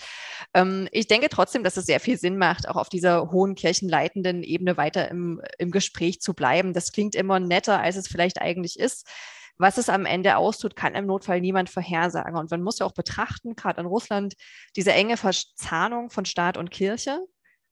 Ähm, 0.53 0.87
ich 0.91 1.07
denke 1.07 1.29
trotzdem, 1.29 1.63
dass 1.63 1.77
es 1.77 1.87
sehr 1.87 1.99
viel 1.99 2.17
Sinn 2.17 2.37
macht, 2.37 2.69
auch 2.69 2.75
auf 2.75 2.89
dieser 2.89 3.31
hohen 3.31 3.55
kirchenleitenden 3.55 4.43
Ebene 4.43 4.77
weiter 4.77 5.09
im, 5.09 5.41
im 5.57 5.71
Gespräch 5.71 6.21
zu 6.21 6.35
bleiben. 6.35 6.73
Das 6.73 6.91
klingt 6.91 7.15
immer 7.15 7.39
netter, 7.39 7.79
als 7.79 7.95
es 7.95 8.07
vielleicht 8.07 8.39
eigentlich 8.39 8.77
ist. 8.77 9.07
Was 9.57 9.77
es 9.77 9.89
am 9.89 10.05
Ende 10.05 10.37
austut, 10.37 10.75
kann 10.75 10.95
im 10.95 11.05
Notfall 11.05 11.41
niemand 11.41 11.69
vorhersagen. 11.69 12.35
Und 12.35 12.49
man 12.51 12.63
muss 12.63 12.79
ja 12.79 12.85
auch 12.85 12.93
betrachten, 12.93 13.55
gerade 13.55 13.81
in 13.81 13.87
Russland, 13.87 14.33
diese 14.75 14.93
enge 14.93 15.17
Verzahnung 15.17 16.09
von 16.09 16.25
Staat 16.25 16.57
und 16.57 16.71
Kirche. 16.71 17.19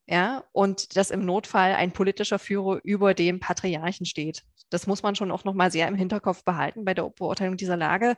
Ja, 0.07 0.43
und 0.51 0.97
dass 0.97 1.11
im 1.11 1.25
Notfall 1.25 1.73
ein 1.73 1.93
politischer 1.93 2.39
Führer 2.39 2.79
über 2.83 3.13
dem 3.13 3.39
Patriarchen 3.39 4.05
steht. 4.05 4.43
Das 4.69 4.87
muss 4.87 5.03
man 5.03 5.15
schon 5.15 5.31
auch 5.31 5.43
nochmal 5.43 5.71
sehr 5.71 5.87
im 5.87 5.95
Hinterkopf 5.95 6.43
behalten 6.43 6.85
bei 6.85 6.93
der 6.93 7.09
Beurteilung 7.09 7.55
dieser 7.55 7.77
Lage. 7.77 8.15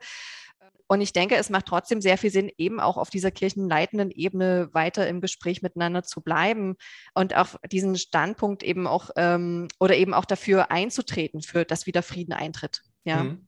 Und 0.94 1.02
ich 1.02 1.12
denke, 1.12 1.38
es 1.38 1.50
macht 1.50 1.66
trotzdem 1.66 2.02
sehr 2.02 2.20
viel 2.20 2.30
Sinn, 2.30 2.52
eben 2.56 2.80
auch 2.80 2.98
auf 2.98 3.10
dieser 3.10 3.32
kirchenleitenden 3.32 4.12
Ebene 4.12 4.70
weiter 4.74 5.08
im 5.08 5.22
Gespräch 5.22 5.64
miteinander 5.64 6.04
zu 6.04 6.22
bleiben 6.22 6.76
und 7.16 7.36
auf 7.36 7.58
diesen 7.72 7.96
Standpunkt 7.96 8.62
eben 8.62 8.86
auch 8.86 9.10
ähm, 9.16 9.70
oder 9.80 9.96
eben 9.96 10.14
auch 10.14 10.26
dafür 10.26 10.70
einzutreten, 10.70 11.42
für 11.42 11.66
dass 11.66 11.88
wieder 11.88 12.04
Frieden 12.04 12.32
eintritt. 12.32 12.84
Ja. 13.06 13.24
Mhm. 13.24 13.44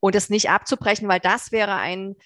Und 0.00 0.16
es 0.16 0.28
nicht 0.28 0.50
abzubrechen, 0.50 1.06
weil 1.06 1.20
das 1.20 1.52
wäre 1.52 1.76
ein 1.76 2.16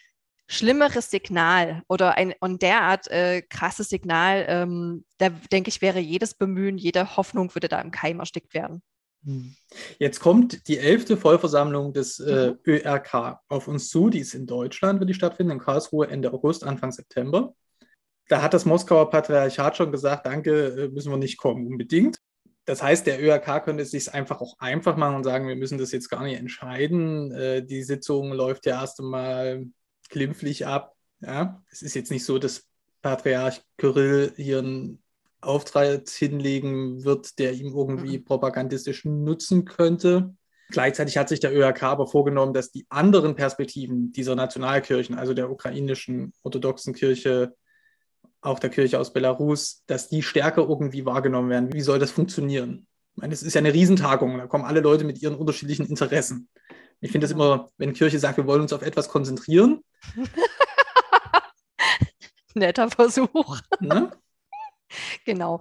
schlimmeres 0.49 1.11
Signal 1.11 1.83
oder 1.87 2.17
ein 2.17 2.33
und 2.41 2.63
derart 2.63 3.09
äh, 3.09 3.43
krasses 3.43 3.91
Signal, 3.91 4.47
ähm, 4.49 5.05
da 5.19 5.29
denke 5.53 5.69
ich, 5.69 5.83
wäre 5.83 5.99
jedes 5.99 6.33
Bemühen, 6.33 6.79
jede 6.79 7.19
Hoffnung 7.19 7.55
würde 7.55 7.69
da 7.69 7.79
im 7.79 7.91
Keim 7.91 8.21
erstickt 8.21 8.55
werden. 8.55 8.83
Jetzt 9.99 10.21
kommt 10.21 10.69
die 10.69 10.79
elfte 10.79 11.17
Vollversammlung 11.17 11.93
des 11.93 12.21
äh, 12.21 12.51
mhm. 12.51 12.59
ÖRK 12.67 13.41
auf 13.49 13.69
uns 13.69 13.89
zu. 13.89 14.11
Die 14.11 14.21
ist 14.21 14.35
in 14.35 14.47
Deutschland, 14.47 15.01
wird 15.01 15.11
die 15.11 15.15
stattfinden, 15.15 15.53
in 15.53 15.59
Karlsruhe 15.59 16.09
Ende 16.09 16.33
August, 16.33 16.65
Anfang 16.65 16.93
September. 16.93 17.55
Da 18.29 18.43
hat 18.43 18.55
das 18.55 18.65
Moskauer 18.65 19.11
Patriarchat 19.11 19.77
schon 19.77 19.93
gesagt, 19.93 20.27
danke, 20.27 20.85
äh, 20.85 20.89
müssen 20.89 21.11
wir 21.11 21.19
nicht 21.19 21.39
kommen, 21.39 21.67
unbedingt 21.67 22.19
das 22.67 22.83
heißt, 22.83 23.07
der 23.07 23.23
ÖRK 23.23 23.65
könnte 23.65 23.83
es 23.83 23.91
sich 23.91 24.13
einfach 24.13 24.41
auch 24.41 24.59
einfach 24.59 24.97
machen 24.97 25.17
und 25.17 25.25
sagen, 25.25 25.49
wir 25.49 25.57
müssen 25.57 25.79
das 25.79 25.93
jetzt 25.93 26.09
gar 26.09 26.23
nicht 26.23 26.39
entscheiden. 26.39 27.31
Äh, 27.33 27.65
die 27.65 27.83
Sitzung 27.83 28.33
läuft 28.33 28.67
ja 28.67 28.81
erst 28.81 29.01
einmal 29.01 29.67
glimpflich 30.09 30.67
ab. 30.67 30.95
Ja? 31.21 31.63
Es 31.71 31.83
ist 31.83 31.95
jetzt 31.95 32.11
nicht 32.11 32.25
so, 32.25 32.39
dass 32.39 32.67
Patriarch 33.03 33.61
Kyrill 33.77 34.33
hier 34.37 34.59
einen 34.61 35.03
Auftritt 35.47 36.11
hinlegen 36.11 37.05
wird, 37.05 37.39
der 37.39 37.53
ihm 37.53 37.75
irgendwie 37.75 38.19
mhm. 38.19 38.25
propagandistisch 38.25 39.05
nutzen 39.05 39.65
könnte. 39.65 40.35
Gleichzeitig 40.71 41.19
hat 41.19 41.29
sich 41.29 41.41
der 41.41 41.55
ÖRK 41.55 41.83
aber 41.85 42.07
vorgenommen, 42.07 42.55
dass 42.55 42.73
die 42.73 42.87
anderen 42.89 43.37
Perspektiven 43.37 44.13
dieser 44.13 44.35
Nationalkirchen, 44.35 45.17
also 45.17 45.35
der 45.35 45.51
ukrainischen 45.51 46.33
orthodoxen 46.43 46.95
Kirche, 46.95 47.55
auch 48.41 48.59
der 48.59 48.71
Kirche 48.71 48.99
aus 48.99 49.13
Belarus, 49.13 49.85
dass 49.87 50.09
die 50.09 50.23
stärker 50.23 50.63
irgendwie 50.63 51.07
wahrgenommen 51.07 51.51
werden. 51.51 51.73
Wie 51.73 51.81
soll 51.81 51.99
das 51.99 52.11
funktionieren? 52.11 52.87
Ich 53.13 53.21
meine, 53.21 53.33
es 53.33 53.43
ist 53.43 53.55
ja 53.55 53.61
eine 53.61 53.73
Riesentagung, 53.73 54.39
da 54.39 54.47
kommen 54.47 54.65
alle 54.65 54.81
Leute 54.81 55.05
mit 55.05 55.23
ihren 55.23 55.37
unterschiedlichen 55.37 55.87
Interessen. 55.87 56.49
Ich 57.01 57.13
finde 57.13 57.27
das 57.27 57.33
immer, 57.33 57.71
wenn 57.77 57.93
Kirche 57.93 58.19
sagt, 58.19 58.39
wir 58.39 58.47
wollen 58.47 58.63
uns 58.63 58.73
auf 58.73 58.83
etwas 58.83 59.09
konzentrieren. 59.09 59.85
Netter 62.55 62.89
Versuch. 62.89 63.61
Ne? 63.81 64.11
Genau. 65.25 65.61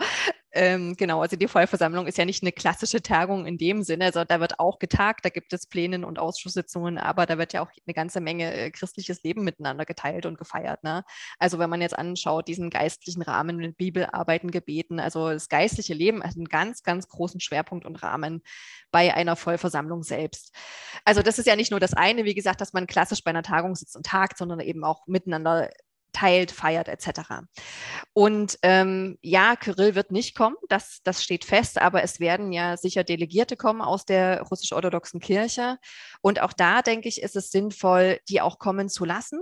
Ähm, 0.56 0.96
genau, 0.96 1.22
also 1.22 1.36
die 1.36 1.48
Vollversammlung 1.48 2.06
ist 2.06 2.20
ja 2.20 2.26
nicht 2.26 2.44
eine 2.44 2.52
klassische 2.52 3.02
Tagung 3.02 3.48
in 3.48 3.58
dem 3.58 3.82
Sinne, 3.82 4.06
also 4.06 4.24
da 4.24 4.40
wird 4.40 4.60
auch 4.60 4.78
getagt, 4.78 5.26
da 5.26 5.30
gibt 5.30 5.52
es 5.52 5.66
Plänen 5.66 6.06
und 6.06 6.20
Ausschusssitzungen, 6.20 7.00
aber 7.00 7.26
da 7.26 7.40
wird 7.40 7.54
ja 7.54 7.64
auch 7.64 7.72
eine 7.88 7.94
ganze 7.96 8.22
Menge 8.22 8.54
äh, 8.54 8.70
christliches 8.70 9.24
Leben 9.24 9.44
miteinander 9.44 9.84
geteilt 9.84 10.28
und 10.28 10.38
gefeiert. 10.38 10.84
Ne? 10.84 11.04
Also 11.40 11.58
wenn 11.58 11.72
man 11.72 11.82
jetzt 11.82 11.98
anschaut, 11.98 12.48
diesen 12.48 12.70
geistlichen 12.70 13.24
Rahmen 13.24 13.58
mit 13.58 13.78
Bibelarbeiten, 13.78 14.52
Gebeten, 14.52 15.00
also 15.00 15.30
das 15.30 15.50
geistliche 15.50 15.96
Leben 15.96 16.24
hat 16.24 16.36
einen 16.36 16.46
ganz, 16.46 16.84
ganz 16.84 17.08
großen 17.08 17.40
Schwerpunkt 17.40 17.84
und 17.84 18.04
Rahmen 18.04 18.44
bei 18.92 19.12
einer 19.12 19.36
Vollversammlung 19.36 20.04
selbst. 20.04 20.54
Also 21.04 21.24
das 21.24 21.40
ist 21.40 21.48
ja 21.48 21.56
nicht 21.56 21.72
nur 21.72 21.80
das 21.80 21.96
eine, 21.96 22.26
wie 22.26 22.36
gesagt, 22.36 22.62
dass 22.62 22.74
man 22.74 22.86
klassisch 22.86 23.24
bei 23.24 23.32
einer 23.32 23.42
Tagung 23.42 23.74
sitzt 23.74 23.96
und 23.96 24.06
tagt, 24.06 24.38
sondern 24.38 24.60
eben 24.60 24.84
auch 24.84 25.08
miteinander 25.08 25.72
teilt, 26.14 26.52
feiert 26.52 26.88
etc. 26.88 27.44
Und 28.14 28.58
ähm, 28.62 29.18
ja, 29.22 29.56
Kyrill 29.56 29.96
wird 29.96 30.12
nicht 30.12 30.36
kommen, 30.36 30.56
das, 30.70 31.00
das 31.04 31.24
steht 31.24 31.44
fest, 31.44 31.82
aber 31.82 32.04
es 32.04 32.20
werden 32.20 32.52
ja 32.52 32.78
sicher 32.78 33.04
Delegierte 33.04 33.58
kommen 33.58 33.82
aus 33.82 34.06
der 34.06 34.42
russisch-orthodoxen 34.44 35.20
Kirche. 35.20 35.78
Und 36.22 36.42
auch 36.42 36.54
da, 36.54 36.82
denke 36.82 37.10
ich, 37.10 37.22
ist 37.22 37.36
es 37.36 37.52
sinnvoll, 37.52 38.20
die 38.30 38.40
auch 38.40 38.60
kommen 38.60 38.90
zu 38.90 39.06
lassen 39.06 39.42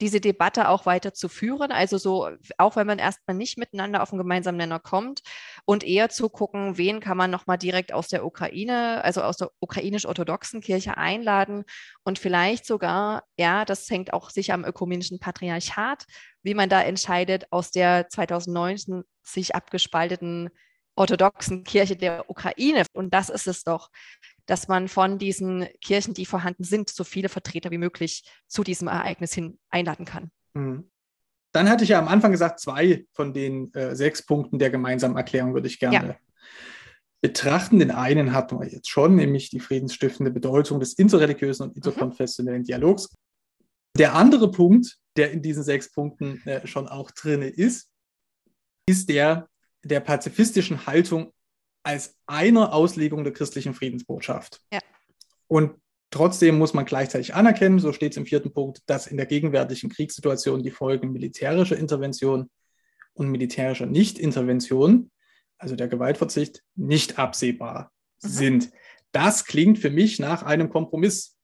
diese 0.00 0.20
Debatte 0.20 0.68
auch 0.68 0.86
weiter 0.86 1.14
zu 1.14 1.28
führen. 1.28 1.72
Also 1.72 1.98
so, 1.98 2.28
auch 2.58 2.76
wenn 2.76 2.86
man 2.86 2.98
erstmal 2.98 3.36
nicht 3.36 3.58
miteinander 3.58 4.02
auf 4.02 4.12
einen 4.12 4.18
gemeinsamen 4.18 4.58
Nenner 4.58 4.80
kommt 4.80 5.22
und 5.64 5.84
eher 5.84 6.08
zu 6.10 6.28
gucken, 6.28 6.76
wen 6.76 7.00
kann 7.00 7.16
man 7.16 7.30
nochmal 7.30 7.58
direkt 7.58 7.92
aus 7.92 8.08
der 8.08 8.24
Ukraine, 8.24 9.02
also 9.04 9.22
aus 9.22 9.38
der 9.38 9.50
ukrainisch-orthodoxen 9.60 10.60
Kirche 10.60 10.96
einladen 10.96 11.64
und 12.04 12.18
vielleicht 12.18 12.66
sogar, 12.66 13.24
ja, 13.38 13.64
das 13.64 13.88
hängt 13.88 14.12
auch 14.12 14.30
sicher 14.30 14.54
am 14.54 14.64
ökumenischen 14.64 15.18
Patriarchat, 15.18 16.04
wie 16.42 16.54
man 16.54 16.68
da 16.68 16.82
entscheidet, 16.82 17.46
aus 17.50 17.70
der 17.70 18.08
2019 18.08 19.02
sich 19.22 19.54
abgespalteten 19.54 20.50
orthodoxen 20.96 21.64
Kirche 21.64 21.96
der 21.96 22.28
Ukraine. 22.30 22.84
Und 22.92 23.12
das 23.12 23.28
ist 23.28 23.46
es 23.46 23.64
doch, 23.64 23.90
dass 24.46 24.68
man 24.68 24.88
von 24.88 25.18
diesen 25.18 25.66
Kirchen, 25.80 26.14
die 26.14 26.26
vorhanden 26.26 26.64
sind, 26.64 26.88
so 26.88 27.04
viele 27.04 27.28
Vertreter 27.28 27.70
wie 27.70 27.78
möglich 27.78 28.24
zu 28.46 28.62
diesem 28.62 28.88
Ereignis 28.88 29.34
hin 29.34 29.58
einladen 29.70 30.04
kann. 30.04 30.30
Mhm. 30.54 30.90
Dann 31.52 31.68
hatte 31.68 31.84
ich 31.84 31.90
ja 31.90 31.98
am 31.98 32.08
Anfang 32.08 32.32
gesagt, 32.32 32.60
zwei 32.60 33.06
von 33.12 33.32
den 33.32 33.72
äh, 33.74 33.94
sechs 33.96 34.24
Punkten 34.24 34.58
der 34.58 34.70
gemeinsamen 34.70 35.16
Erklärung 35.16 35.54
würde 35.54 35.68
ich 35.68 35.78
gerne 35.78 36.08
ja. 36.08 36.16
betrachten. 37.22 37.78
Den 37.78 37.90
einen 37.90 38.32
hatten 38.32 38.60
wir 38.60 38.68
jetzt 38.68 38.90
schon, 38.90 39.14
nämlich 39.14 39.50
die 39.50 39.60
friedensstiftende 39.60 40.30
Bedeutung 40.30 40.80
des 40.80 40.94
interreligiösen 40.94 41.68
und 41.68 41.76
interkonfessionellen 41.76 42.62
mhm. 42.62 42.66
Dialogs. 42.66 43.14
Der 43.96 44.14
andere 44.14 44.50
Punkt, 44.50 44.98
der 45.16 45.30
in 45.30 45.40
diesen 45.40 45.62
sechs 45.62 45.90
Punkten 45.90 46.42
äh, 46.46 46.66
schon 46.66 46.88
auch 46.88 47.10
drin 47.10 47.42
ist, 47.42 47.90
ist 48.86 49.08
der 49.08 49.48
der 49.86 50.00
pazifistischen 50.00 50.86
Haltung 50.86 51.32
als 51.86 52.16
einer 52.26 52.72
Auslegung 52.72 53.22
der 53.22 53.32
christlichen 53.32 53.72
Friedensbotschaft. 53.72 54.60
Ja. 54.72 54.80
Und 55.46 55.76
trotzdem 56.10 56.58
muss 56.58 56.74
man 56.74 56.84
gleichzeitig 56.84 57.32
anerkennen, 57.32 57.78
so 57.78 57.92
steht 57.92 58.10
es 58.10 58.16
im 58.16 58.26
vierten 58.26 58.52
Punkt, 58.52 58.82
dass 58.86 59.06
in 59.06 59.16
der 59.16 59.26
gegenwärtigen 59.26 59.88
Kriegssituation 59.88 60.64
die 60.64 60.72
Folgen 60.72 61.12
militärischer 61.12 61.76
Intervention 61.76 62.50
und 63.14 63.28
militärischer 63.28 63.86
Nichtintervention, 63.86 65.12
also 65.58 65.76
der 65.76 65.86
Gewaltverzicht, 65.86 66.64
nicht 66.74 67.20
absehbar 67.20 67.92
mhm. 68.20 68.28
sind. 68.28 68.70
Das 69.12 69.44
klingt 69.44 69.78
für 69.78 69.90
mich 69.90 70.18
nach 70.18 70.42
einem 70.42 70.70
Kompromiss 70.70 71.35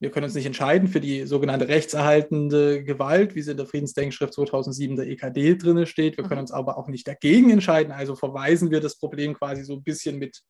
wir 0.00 0.10
können 0.10 0.24
uns 0.24 0.34
nicht 0.34 0.46
entscheiden 0.46 0.88
für 0.88 1.00
die 1.00 1.26
sogenannte 1.26 1.68
rechtserhaltende 1.68 2.82
Gewalt, 2.82 3.34
wie 3.34 3.42
sie 3.42 3.50
in 3.50 3.58
der 3.58 3.66
Friedensdenkschrift 3.66 4.32
2007 4.32 4.96
der 4.96 5.06
EKD 5.06 5.56
drin 5.56 5.84
steht. 5.84 6.16
Wir 6.16 6.24
können 6.24 6.38
mhm. 6.38 6.44
uns 6.44 6.52
aber 6.52 6.78
auch 6.78 6.88
nicht 6.88 7.06
dagegen 7.06 7.50
entscheiden. 7.50 7.92
Also 7.92 8.16
verweisen 8.16 8.70
wir 8.70 8.80
das 8.80 8.98
Problem 8.98 9.34
quasi 9.34 9.62
so 9.62 9.74
ein 9.74 9.82
bisschen 9.82 10.18
mit, 10.18 10.40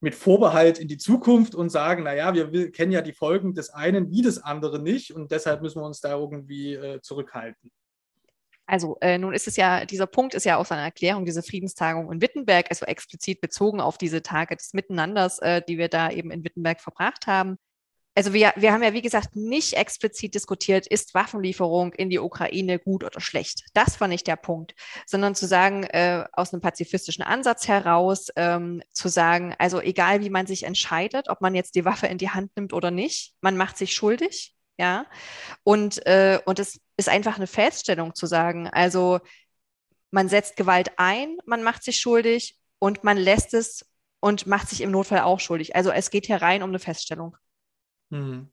mit 0.00 0.14
Vorbehalt 0.14 0.78
in 0.78 0.88
die 0.88 0.98
Zukunft 0.98 1.54
und 1.54 1.70
sagen, 1.70 2.02
naja, 2.02 2.34
wir 2.34 2.70
kennen 2.70 2.92
ja 2.92 3.00
die 3.00 3.14
Folgen 3.14 3.54
des 3.54 3.70
einen 3.70 4.10
wie 4.10 4.20
des 4.20 4.42
anderen 4.42 4.82
nicht 4.82 5.14
und 5.14 5.32
deshalb 5.32 5.62
müssen 5.62 5.80
wir 5.80 5.86
uns 5.86 6.02
da 6.02 6.18
irgendwie 6.18 6.74
äh, 6.74 7.00
zurückhalten. 7.00 7.70
Also 8.66 8.98
äh, 9.00 9.16
nun 9.16 9.32
ist 9.32 9.48
es 9.48 9.56
ja, 9.56 9.86
dieser 9.86 10.06
Punkt 10.06 10.34
ist 10.34 10.44
ja 10.44 10.56
aus 10.56 10.70
einer 10.70 10.82
Erklärung, 10.82 11.24
diese 11.24 11.42
Friedenstagung 11.42 12.12
in 12.12 12.20
Wittenberg, 12.20 12.66
also 12.68 12.84
explizit 12.84 13.40
bezogen 13.40 13.80
auf 13.80 13.96
diese 13.96 14.22
Tage 14.22 14.54
des 14.54 14.74
Miteinanders, 14.74 15.38
äh, 15.38 15.62
die 15.66 15.78
wir 15.78 15.88
da 15.88 16.10
eben 16.10 16.30
in 16.30 16.44
Wittenberg 16.44 16.80
verbracht 16.80 17.26
haben. 17.26 17.56
Also 18.14 18.32
wir, 18.32 18.52
wir 18.56 18.72
haben 18.72 18.82
ja, 18.82 18.92
wie 18.92 19.02
gesagt, 19.02 19.36
nicht 19.36 19.74
explizit 19.74 20.34
diskutiert, 20.34 20.86
ist 20.86 21.14
Waffenlieferung 21.14 21.92
in 21.92 22.10
die 22.10 22.18
Ukraine 22.18 22.78
gut 22.78 23.04
oder 23.04 23.20
schlecht. 23.20 23.62
Das 23.72 24.00
war 24.00 24.08
nicht 24.08 24.26
der 24.26 24.36
Punkt, 24.36 24.74
sondern 25.06 25.34
zu 25.34 25.46
sagen, 25.46 25.84
äh, 25.84 26.24
aus 26.32 26.52
einem 26.52 26.60
pazifistischen 26.60 27.22
Ansatz 27.22 27.68
heraus, 27.68 28.28
ähm, 28.36 28.82
zu 28.92 29.08
sagen, 29.08 29.54
also 29.58 29.80
egal 29.80 30.22
wie 30.22 30.30
man 30.30 30.46
sich 30.46 30.64
entscheidet, 30.64 31.28
ob 31.28 31.40
man 31.40 31.54
jetzt 31.54 31.76
die 31.76 31.84
Waffe 31.84 32.08
in 32.08 32.18
die 32.18 32.30
Hand 32.30 32.50
nimmt 32.56 32.72
oder 32.72 32.90
nicht, 32.90 33.34
man 33.40 33.56
macht 33.56 33.78
sich 33.78 33.94
schuldig 33.94 34.54
ja. 34.80 35.04
Und, 35.62 36.06
äh, 36.06 36.40
und 36.46 36.58
es 36.58 36.80
ist 36.96 37.10
einfach 37.10 37.36
eine 37.36 37.46
Feststellung 37.46 38.14
zu 38.14 38.24
sagen, 38.24 38.66
also 38.66 39.20
man 40.10 40.30
setzt 40.30 40.56
Gewalt 40.56 40.92
ein, 40.96 41.36
man 41.44 41.62
macht 41.62 41.84
sich 41.84 42.00
schuldig 42.00 42.56
und 42.78 43.04
man 43.04 43.18
lässt 43.18 43.52
es 43.52 43.84
und 44.20 44.46
macht 44.46 44.70
sich 44.70 44.80
im 44.80 44.90
Notfall 44.90 45.20
auch 45.20 45.38
schuldig. 45.38 45.76
Also 45.76 45.90
es 45.90 46.10
geht 46.10 46.26
hier 46.26 46.40
rein 46.40 46.62
um 46.62 46.70
eine 46.70 46.78
Feststellung. 46.78 47.36
Hm. 48.10 48.48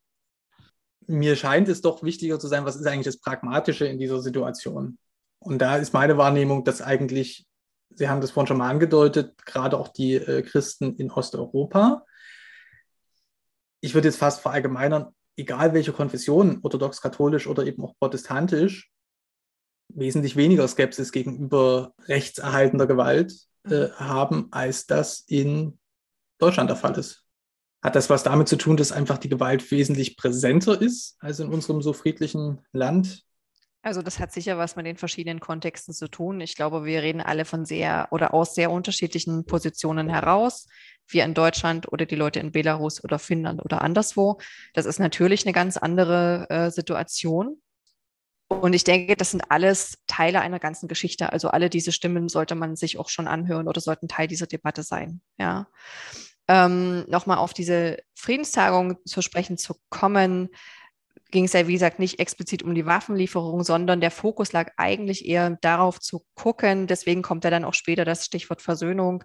Mir 1.07 1.35
scheint 1.35 1.69
es 1.69 1.81
doch 1.81 2.03
wichtiger 2.03 2.39
zu 2.39 2.47
sein, 2.47 2.65
was 2.65 2.75
ist 2.75 2.85
eigentlich 2.85 3.05
das 3.05 3.19
Pragmatische 3.19 3.85
in 3.85 3.97
dieser 3.97 4.21
Situation? 4.21 4.97
Und 5.39 5.59
da 5.59 5.77
ist 5.77 5.93
meine 5.93 6.17
Wahrnehmung, 6.17 6.63
dass 6.63 6.81
eigentlich, 6.81 7.45
Sie 7.95 8.09
haben 8.09 8.21
das 8.21 8.31
vorhin 8.31 8.47
schon 8.47 8.57
mal 8.57 8.69
angedeutet, 8.69 9.37
gerade 9.45 9.77
auch 9.77 9.87
die 9.87 10.15
äh, 10.15 10.41
Christen 10.41 10.95
in 10.97 11.09
Osteuropa, 11.09 12.05
ich 13.81 13.93
würde 13.93 14.07
jetzt 14.07 14.17
fast 14.17 14.41
verallgemeinern, 14.41 15.13
egal 15.35 15.73
welche 15.73 15.93
Konfession, 15.93 16.59
orthodox, 16.63 17.01
katholisch 17.01 17.47
oder 17.47 17.65
eben 17.65 17.83
auch 17.83 17.93
protestantisch, 17.99 18.91
wesentlich 19.89 20.35
weniger 20.35 20.67
Skepsis 20.67 21.11
gegenüber 21.11 21.93
rechtserhaltender 22.07 22.87
Gewalt 22.87 23.33
äh, 23.65 23.87
mhm. 23.87 23.99
haben, 23.99 24.47
als 24.51 24.85
das 24.85 25.21
in 25.27 25.79
Deutschland 26.39 26.69
der 26.69 26.77
Fall 26.77 26.97
ist. 26.97 27.26
Hat 27.81 27.95
das 27.95 28.09
was 28.09 28.23
damit 28.23 28.47
zu 28.47 28.55
tun, 28.55 28.77
dass 28.77 28.91
einfach 28.91 29.17
die 29.17 29.29
Gewalt 29.29 29.69
wesentlich 29.71 30.17
präsenter 30.17 30.81
ist 30.81 31.15
als 31.19 31.39
in 31.39 31.49
unserem 31.49 31.81
so 31.81 31.93
friedlichen 31.93 32.61
Land? 32.71 33.23
Also 33.83 34.01
das 34.01 34.19
hat 34.19 34.33
sicher 34.33 34.57
was 34.57 34.75
mit 34.75 34.85
den 34.85 34.97
verschiedenen 34.97 35.39
Kontexten 35.39 35.93
zu 35.93 36.09
tun. 36.09 36.41
Ich 36.41 36.55
glaube, 36.55 36.83
wir 36.83 37.01
reden 37.03 37.21
alle 37.21 37.45
von 37.45 37.63
sehr 37.65 38.07
oder 38.11 38.33
aus 38.33 38.55
sehr 38.55 38.71
unterschiedlichen 38.71 39.45
Positionen 39.45 40.09
heraus. 40.09 40.67
Wir 41.07 41.23
in 41.23 41.33
Deutschland 41.33 41.91
oder 41.91 42.05
die 42.05 42.15
Leute 42.15 42.39
in 42.39 42.51
Belarus 42.51 43.01
oder 43.03 43.17
Finnland 43.19 43.63
oder 43.63 43.81
anderswo. 43.81 44.39
Das 44.73 44.85
ist 44.85 44.99
natürlich 44.99 45.45
eine 45.45 45.53
ganz 45.53 45.77
andere 45.77 46.47
äh, 46.49 46.71
Situation. 46.71 47.61
Und 48.49 48.73
ich 48.73 48.83
denke, 48.83 49.15
das 49.15 49.31
sind 49.31 49.43
alles 49.51 49.97
Teile 50.07 50.41
einer 50.41 50.59
ganzen 50.59 50.87
Geschichte. 50.87 51.31
Also 51.31 51.49
alle 51.49 51.69
diese 51.69 51.91
Stimmen 51.91 52.27
sollte 52.27 52.55
man 52.55 52.75
sich 52.75 52.97
auch 52.97 53.09
schon 53.09 53.27
anhören 53.27 53.67
oder 53.67 53.81
sollten 53.81 54.07
Teil 54.07 54.27
dieser 54.27 54.47
Debatte 54.47 54.83
sein. 54.83 55.21
Ja. 55.37 55.67
Ähm, 56.47 57.05
Nochmal 57.07 57.37
auf 57.37 57.53
diese 57.53 57.97
Friedenstagung 58.15 58.97
zu 59.05 59.21
sprechen 59.21 59.57
zu 59.57 59.75
kommen 59.89 60.49
ging 61.31 61.45
es 61.45 61.53
ja, 61.53 61.67
wie 61.67 61.73
gesagt, 61.73 61.99
nicht 61.99 62.19
explizit 62.19 62.63
um 62.63 62.73
die 62.73 62.85
Waffenlieferung, 62.85 63.63
sondern 63.63 64.01
der 64.01 64.11
Fokus 64.11 64.53
lag 64.53 64.71
eigentlich 64.77 65.25
eher 65.25 65.57
darauf 65.61 65.99
zu 65.99 66.25
gucken. 66.35 66.87
Deswegen 66.87 67.21
kommt 67.21 67.43
ja 67.43 67.49
dann 67.49 67.65
auch 67.65 67.73
später 67.73 68.05
das 68.05 68.25
Stichwort 68.25 68.61
Versöhnung. 68.61 69.23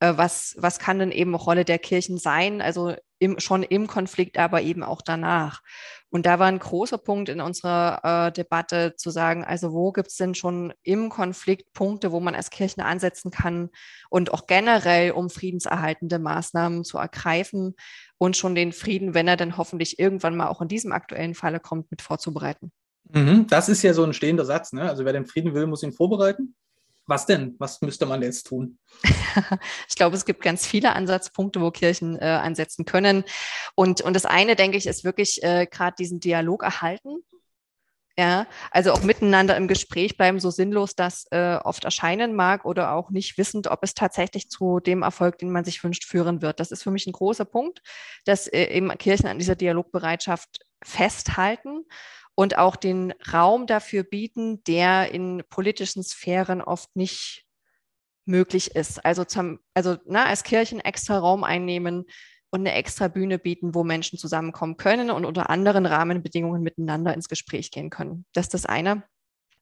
Äh, 0.00 0.14
was, 0.16 0.56
was 0.58 0.78
kann 0.78 0.98
denn 0.98 1.12
eben 1.12 1.34
Rolle 1.34 1.64
der 1.64 1.78
Kirchen 1.78 2.18
sein? 2.18 2.60
Also 2.60 2.94
im, 3.24 3.40
schon 3.40 3.62
im 3.62 3.86
Konflikt, 3.86 4.38
aber 4.38 4.62
eben 4.62 4.82
auch 4.82 5.00
danach. 5.00 5.62
Und 6.10 6.26
da 6.26 6.38
war 6.38 6.46
ein 6.46 6.58
großer 6.58 6.98
Punkt 6.98 7.28
in 7.28 7.40
unserer 7.40 8.28
äh, 8.28 8.32
Debatte 8.32 8.94
zu 8.96 9.10
sagen, 9.10 9.44
also 9.44 9.72
wo 9.72 9.90
gibt 9.92 10.08
es 10.08 10.16
denn 10.16 10.34
schon 10.34 10.72
im 10.82 11.08
Konflikt 11.08 11.72
Punkte, 11.72 12.12
wo 12.12 12.20
man 12.20 12.34
als 12.34 12.50
Kirchen 12.50 12.82
ansetzen 12.82 13.30
kann 13.30 13.70
und 14.10 14.32
auch 14.32 14.46
generell, 14.46 15.10
um 15.12 15.30
friedenserhaltende 15.30 16.18
Maßnahmen 16.18 16.84
zu 16.84 16.98
ergreifen 16.98 17.74
und 18.18 18.36
schon 18.36 18.54
den 18.54 18.72
Frieden, 18.72 19.14
wenn 19.14 19.26
er 19.26 19.36
dann 19.36 19.56
hoffentlich 19.56 19.98
irgendwann 19.98 20.36
mal 20.36 20.48
auch 20.48 20.60
in 20.60 20.68
diesem 20.68 20.92
aktuellen 20.92 21.34
Falle 21.34 21.58
kommt, 21.58 21.90
mit 21.90 22.02
vorzubereiten. 22.02 22.70
Mhm, 23.10 23.46
das 23.48 23.68
ist 23.68 23.82
ja 23.82 23.94
so 23.94 24.04
ein 24.04 24.12
stehender 24.12 24.44
Satz. 24.44 24.72
Ne? 24.72 24.82
Also 24.82 25.04
wer 25.04 25.12
den 25.12 25.26
Frieden 25.26 25.54
will, 25.54 25.66
muss 25.66 25.82
ihn 25.82 25.92
vorbereiten. 25.92 26.54
Was 27.06 27.26
denn? 27.26 27.54
Was 27.58 27.82
müsste 27.82 28.06
man 28.06 28.22
jetzt 28.22 28.46
tun? 28.46 28.78
ich 29.88 29.94
glaube, 29.94 30.16
es 30.16 30.24
gibt 30.24 30.42
ganz 30.42 30.66
viele 30.66 30.94
Ansatzpunkte, 30.94 31.60
wo 31.60 31.70
Kirchen 31.70 32.18
äh, 32.18 32.24
ansetzen 32.24 32.84
können. 32.84 33.24
Und, 33.74 34.00
und 34.00 34.14
das 34.14 34.24
eine, 34.24 34.56
denke 34.56 34.78
ich, 34.78 34.86
ist 34.86 35.04
wirklich 35.04 35.42
äh, 35.42 35.66
gerade 35.66 35.96
diesen 35.98 36.20
Dialog 36.20 36.62
erhalten. 36.62 37.18
Ja, 38.16 38.46
also 38.70 38.92
auch 38.92 39.02
miteinander 39.02 39.56
im 39.56 39.66
Gespräch 39.66 40.16
bleiben, 40.16 40.38
so 40.38 40.50
sinnlos 40.50 40.94
das 40.94 41.26
äh, 41.32 41.56
oft 41.56 41.84
erscheinen 41.84 42.36
mag 42.36 42.64
oder 42.64 42.92
auch 42.92 43.10
nicht 43.10 43.36
wissend, 43.38 43.66
ob 43.66 43.82
es 43.82 43.92
tatsächlich 43.92 44.48
zu 44.48 44.78
dem 44.78 45.02
Erfolg, 45.02 45.38
den 45.38 45.50
man 45.50 45.64
sich 45.64 45.82
wünscht, 45.82 46.04
führen 46.04 46.40
wird. 46.40 46.60
Das 46.60 46.70
ist 46.70 46.84
für 46.84 46.92
mich 46.92 47.08
ein 47.08 47.12
großer 47.12 47.44
Punkt, 47.44 47.82
dass 48.24 48.46
äh, 48.46 48.66
eben 48.66 48.96
Kirchen 48.98 49.26
an 49.26 49.40
dieser 49.40 49.56
Dialogbereitschaft 49.56 50.60
festhalten 50.84 51.86
und 52.34 52.58
auch 52.58 52.76
den 52.76 53.12
Raum 53.32 53.66
dafür 53.66 54.02
bieten, 54.02 54.62
der 54.64 55.12
in 55.12 55.42
politischen 55.50 56.02
Sphären 56.02 56.60
oft 56.60 56.94
nicht 56.96 57.44
möglich 58.26 58.74
ist. 58.74 59.04
Also, 59.04 59.24
zum, 59.24 59.60
also 59.74 59.96
na, 60.06 60.26
als 60.26 60.42
Kirchen 60.42 60.80
extra 60.80 61.18
Raum 61.18 61.44
einnehmen 61.44 62.04
und 62.50 62.60
eine 62.60 62.72
extra 62.72 63.08
Bühne 63.08 63.38
bieten, 63.38 63.74
wo 63.74 63.84
Menschen 63.84 64.18
zusammenkommen 64.18 64.76
können 64.76 65.10
und 65.10 65.24
unter 65.24 65.50
anderen 65.50 65.86
Rahmenbedingungen 65.86 66.62
miteinander 66.62 67.12
ins 67.14 67.28
Gespräch 67.28 67.70
gehen 67.70 67.90
können. 67.90 68.24
Das 68.32 68.46
ist 68.46 68.54
das 68.54 68.66
eine. 68.66 69.04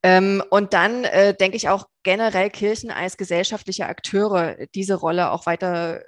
Ähm, 0.02 0.42
und 0.50 0.72
dann 0.72 1.04
äh, 1.04 1.35
denke 1.35 1.56
ich 1.56 1.68
auch 1.68 1.87
generell 2.02 2.50
Kirchen 2.50 2.90
als 2.90 3.16
gesellschaftliche 3.16 3.87
Akteure 3.87 4.56
diese 4.74 4.94
Rolle 4.94 5.30
auch 5.30 5.46
weiter 5.46 6.02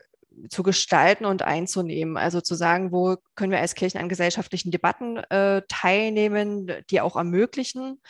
zu 0.49 0.63
gestalten 0.63 1.25
und 1.25 1.43
einzunehmen. 1.43 2.17
Also 2.17 2.41
zu 2.41 2.55
sagen, 2.55 2.93
wo 2.93 3.17
können 3.35 3.53
wir 3.53 3.61
als 3.61 3.75
Kirchen 3.75 4.01
an 4.01 4.09
gesellschaftlichen 4.09 4.71
Debatten 4.71 5.19
äh, 5.19 5.63
teilnehmen, 5.69 6.71
die 6.91 7.01
auch 7.01 7.17
ermöglichen. 7.17 8.01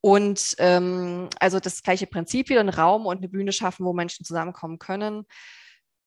Und 0.00 0.54
ähm, 0.58 1.28
also 1.40 1.58
das 1.58 1.82
gleiche 1.82 2.06
Prinzip 2.06 2.48
wieder, 2.48 2.60
einen 2.60 2.68
Raum 2.68 3.06
und 3.06 3.18
eine 3.18 3.28
Bühne 3.28 3.52
schaffen, 3.52 3.84
wo 3.84 3.92
Menschen 3.92 4.24
zusammenkommen 4.24 4.78
können. 4.78 5.24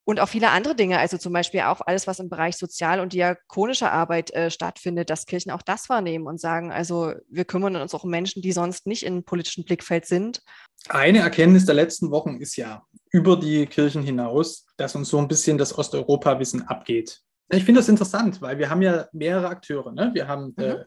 Und 0.06 0.20
auch 0.20 0.30
viele 0.30 0.50
andere 0.50 0.74
Dinge, 0.76 0.98
also 0.98 1.20
zum 1.20 1.34
Beispiel 1.34 1.60
auch 1.62 1.82
alles, 1.82 2.08
was 2.08 2.20
im 2.20 2.30
Bereich 2.30 2.58
sozial- 2.58 3.00
und 3.00 3.14
diakonischer 3.14 3.92
Arbeit 3.92 4.32
äh, 4.32 4.50
stattfindet, 4.50 5.12
dass 5.12 5.28
Kirchen 5.28 5.52
auch 5.52 5.62
das 5.62 5.88
wahrnehmen 5.88 6.26
und 6.26 6.42
sagen, 6.42 6.72
also 6.72 7.14
wir 7.30 7.46
kümmern 7.46 7.76
uns 7.76 7.94
auch 7.94 8.06
um 8.06 8.10
Menschen, 8.10 8.42
die 8.42 8.52
sonst 8.52 8.88
nicht 8.88 9.04
im 9.04 9.24
politischen 9.24 9.66
Blickfeld 9.66 10.08
sind. 10.08 10.42
Eine 10.88 11.20
Erkenntnis 11.20 11.66
der 11.66 11.76
letzten 11.76 12.10
Wochen 12.12 12.38
ist 12.38 12.56
ja 12.56 12.84
über 13.12 13.38
die 13.38 13.66
Kirchen 13.66 14.02
hinaus, 14.02 14.66
dass 14.78 14.96
uns 14.96 15.10
so 15.10 15.18
ein 15.18 15.28
bisschen 15.28 15.58
das 15.58 15.78
Osteuropa-Wissen 15.78 16.68
abgeht. 16.68 17.22
Ich 17.52 17.66
finde 17.66 17.82
das 17.82 17.90
interessant, 17.90 18.42
weil 18.42 18.58
wir 18.60 18.70
haben 18.70 18.82
ja 18.82 19.08
mehrere 19.12 19.50
Akteure. 19.50 19.92
Ne? 19.92 20.12
Wir 20.14 20.28
haben 20.28 20.54
äh, 20.58 20.76
mhm. 20.76 20.80
äh, 20.82 20.86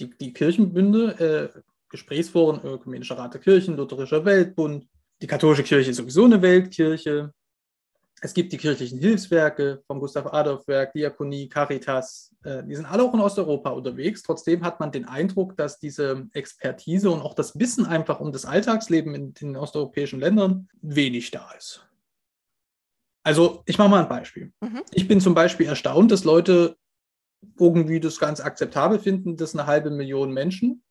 die, 0.00 0.10
die 0.18 0.32
Kirchenbünde, 0.32 1.52
äh, 1.54 1.60
Gesprächsforen, 1.88 2.60
Ökumenischer 2.64 3.16
Rat 3.16 3.34
der 3.34 3.40
Kirchen, 3.40 3.76
Lutherischer 3.76 4.24
Weltbund. 4.24 4.86
Die 5.22 5.26
katholische 5.26 5.62
Kirche 5.62 5.90
ist 5.90 5.96
sowieso 5.96 6.24
eine 6.24 6.42
Weltkirche. 6.42 7.32
Es 8.24 8.32
gibt 8.32 8.54
die 8.54 8.56
kirchlichen 8.56 8.98
Hilfswerke 8.98 9.82
vom 9.86 10.00
Gustav 10.00 10.32
Adolf 10.32 10.66
Werk, 10.66 10.94
Diakonie, 10.94 11.46
Caritas. 11.46 12.34
Äh, 12.42 12.64
die 12.64 12.74
sind 12.74 12.86
alle 12.86 13.02
auch 13.02 13.12
in 13.12 13.20
Osteuropa 13.20 13.68
unterwegs. 13.68 14.22
Trotzdem 14.22 14.64
hat 14.64 14.80
man 14.80 14.90
den 14.90 15.04
Eindruck, 15.04 15.58
dass 15.58 15.78
diese 15.78 16.26
Expertise 16.32 17.10
und 17.10 17.20
auch 17.20 17.34
das 17.34 17.58
Wissen 17.58 17.84
einfach 17.84 18.20
um 18.20 18.32
das 18.32 18.46
Alltagsleben 18.46 19.14
in 19.14 19.34
den 19.34 19.56
osteuropäischen 19.56 20.20
Ländern 20.20 20.68
wenig 20.80 21.32
da 21.32 21.50
ist. 21.52 21.86
Also 23.22 23.62
ich 23.66 23.76
mache 23.76 23.90
mal 23.90 24.02
ein 24.02 24.08
Beispiel. 24.08 24.54
Mhm. 24.62 24.80
Ich 24.92 25.06
bin 25.06 25.20
zum 25.20 25.34
Beispiel 25.34 25.66
erstaunt, 25.66 26.10
dass 26.10 26.24
Leute 26.24 26.78
irgendwie 27.58 28.00
das 28.00 28.18
ganz 28.18 28.40
akzeptabel 28.40 29.00
finden, 29.00 29.36
dass 29.36 29.54
eine 29.54 29.66
halbe 29.66 29.90
Million 29.90 30.32
Menschen 30.32 30.82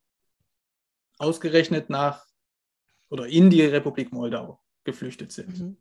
ausgerechnet 1.18 1.90
nach 1.90 2.28
oder 3.10 3.26
in 3.26 3.50
die 3.50 3.64
Republik 3.64 4.12
Moldau 4.12 4.60
geflüchtet 4.84 5.32
sind. 5.32 5.60
Mhm 5.60 5.78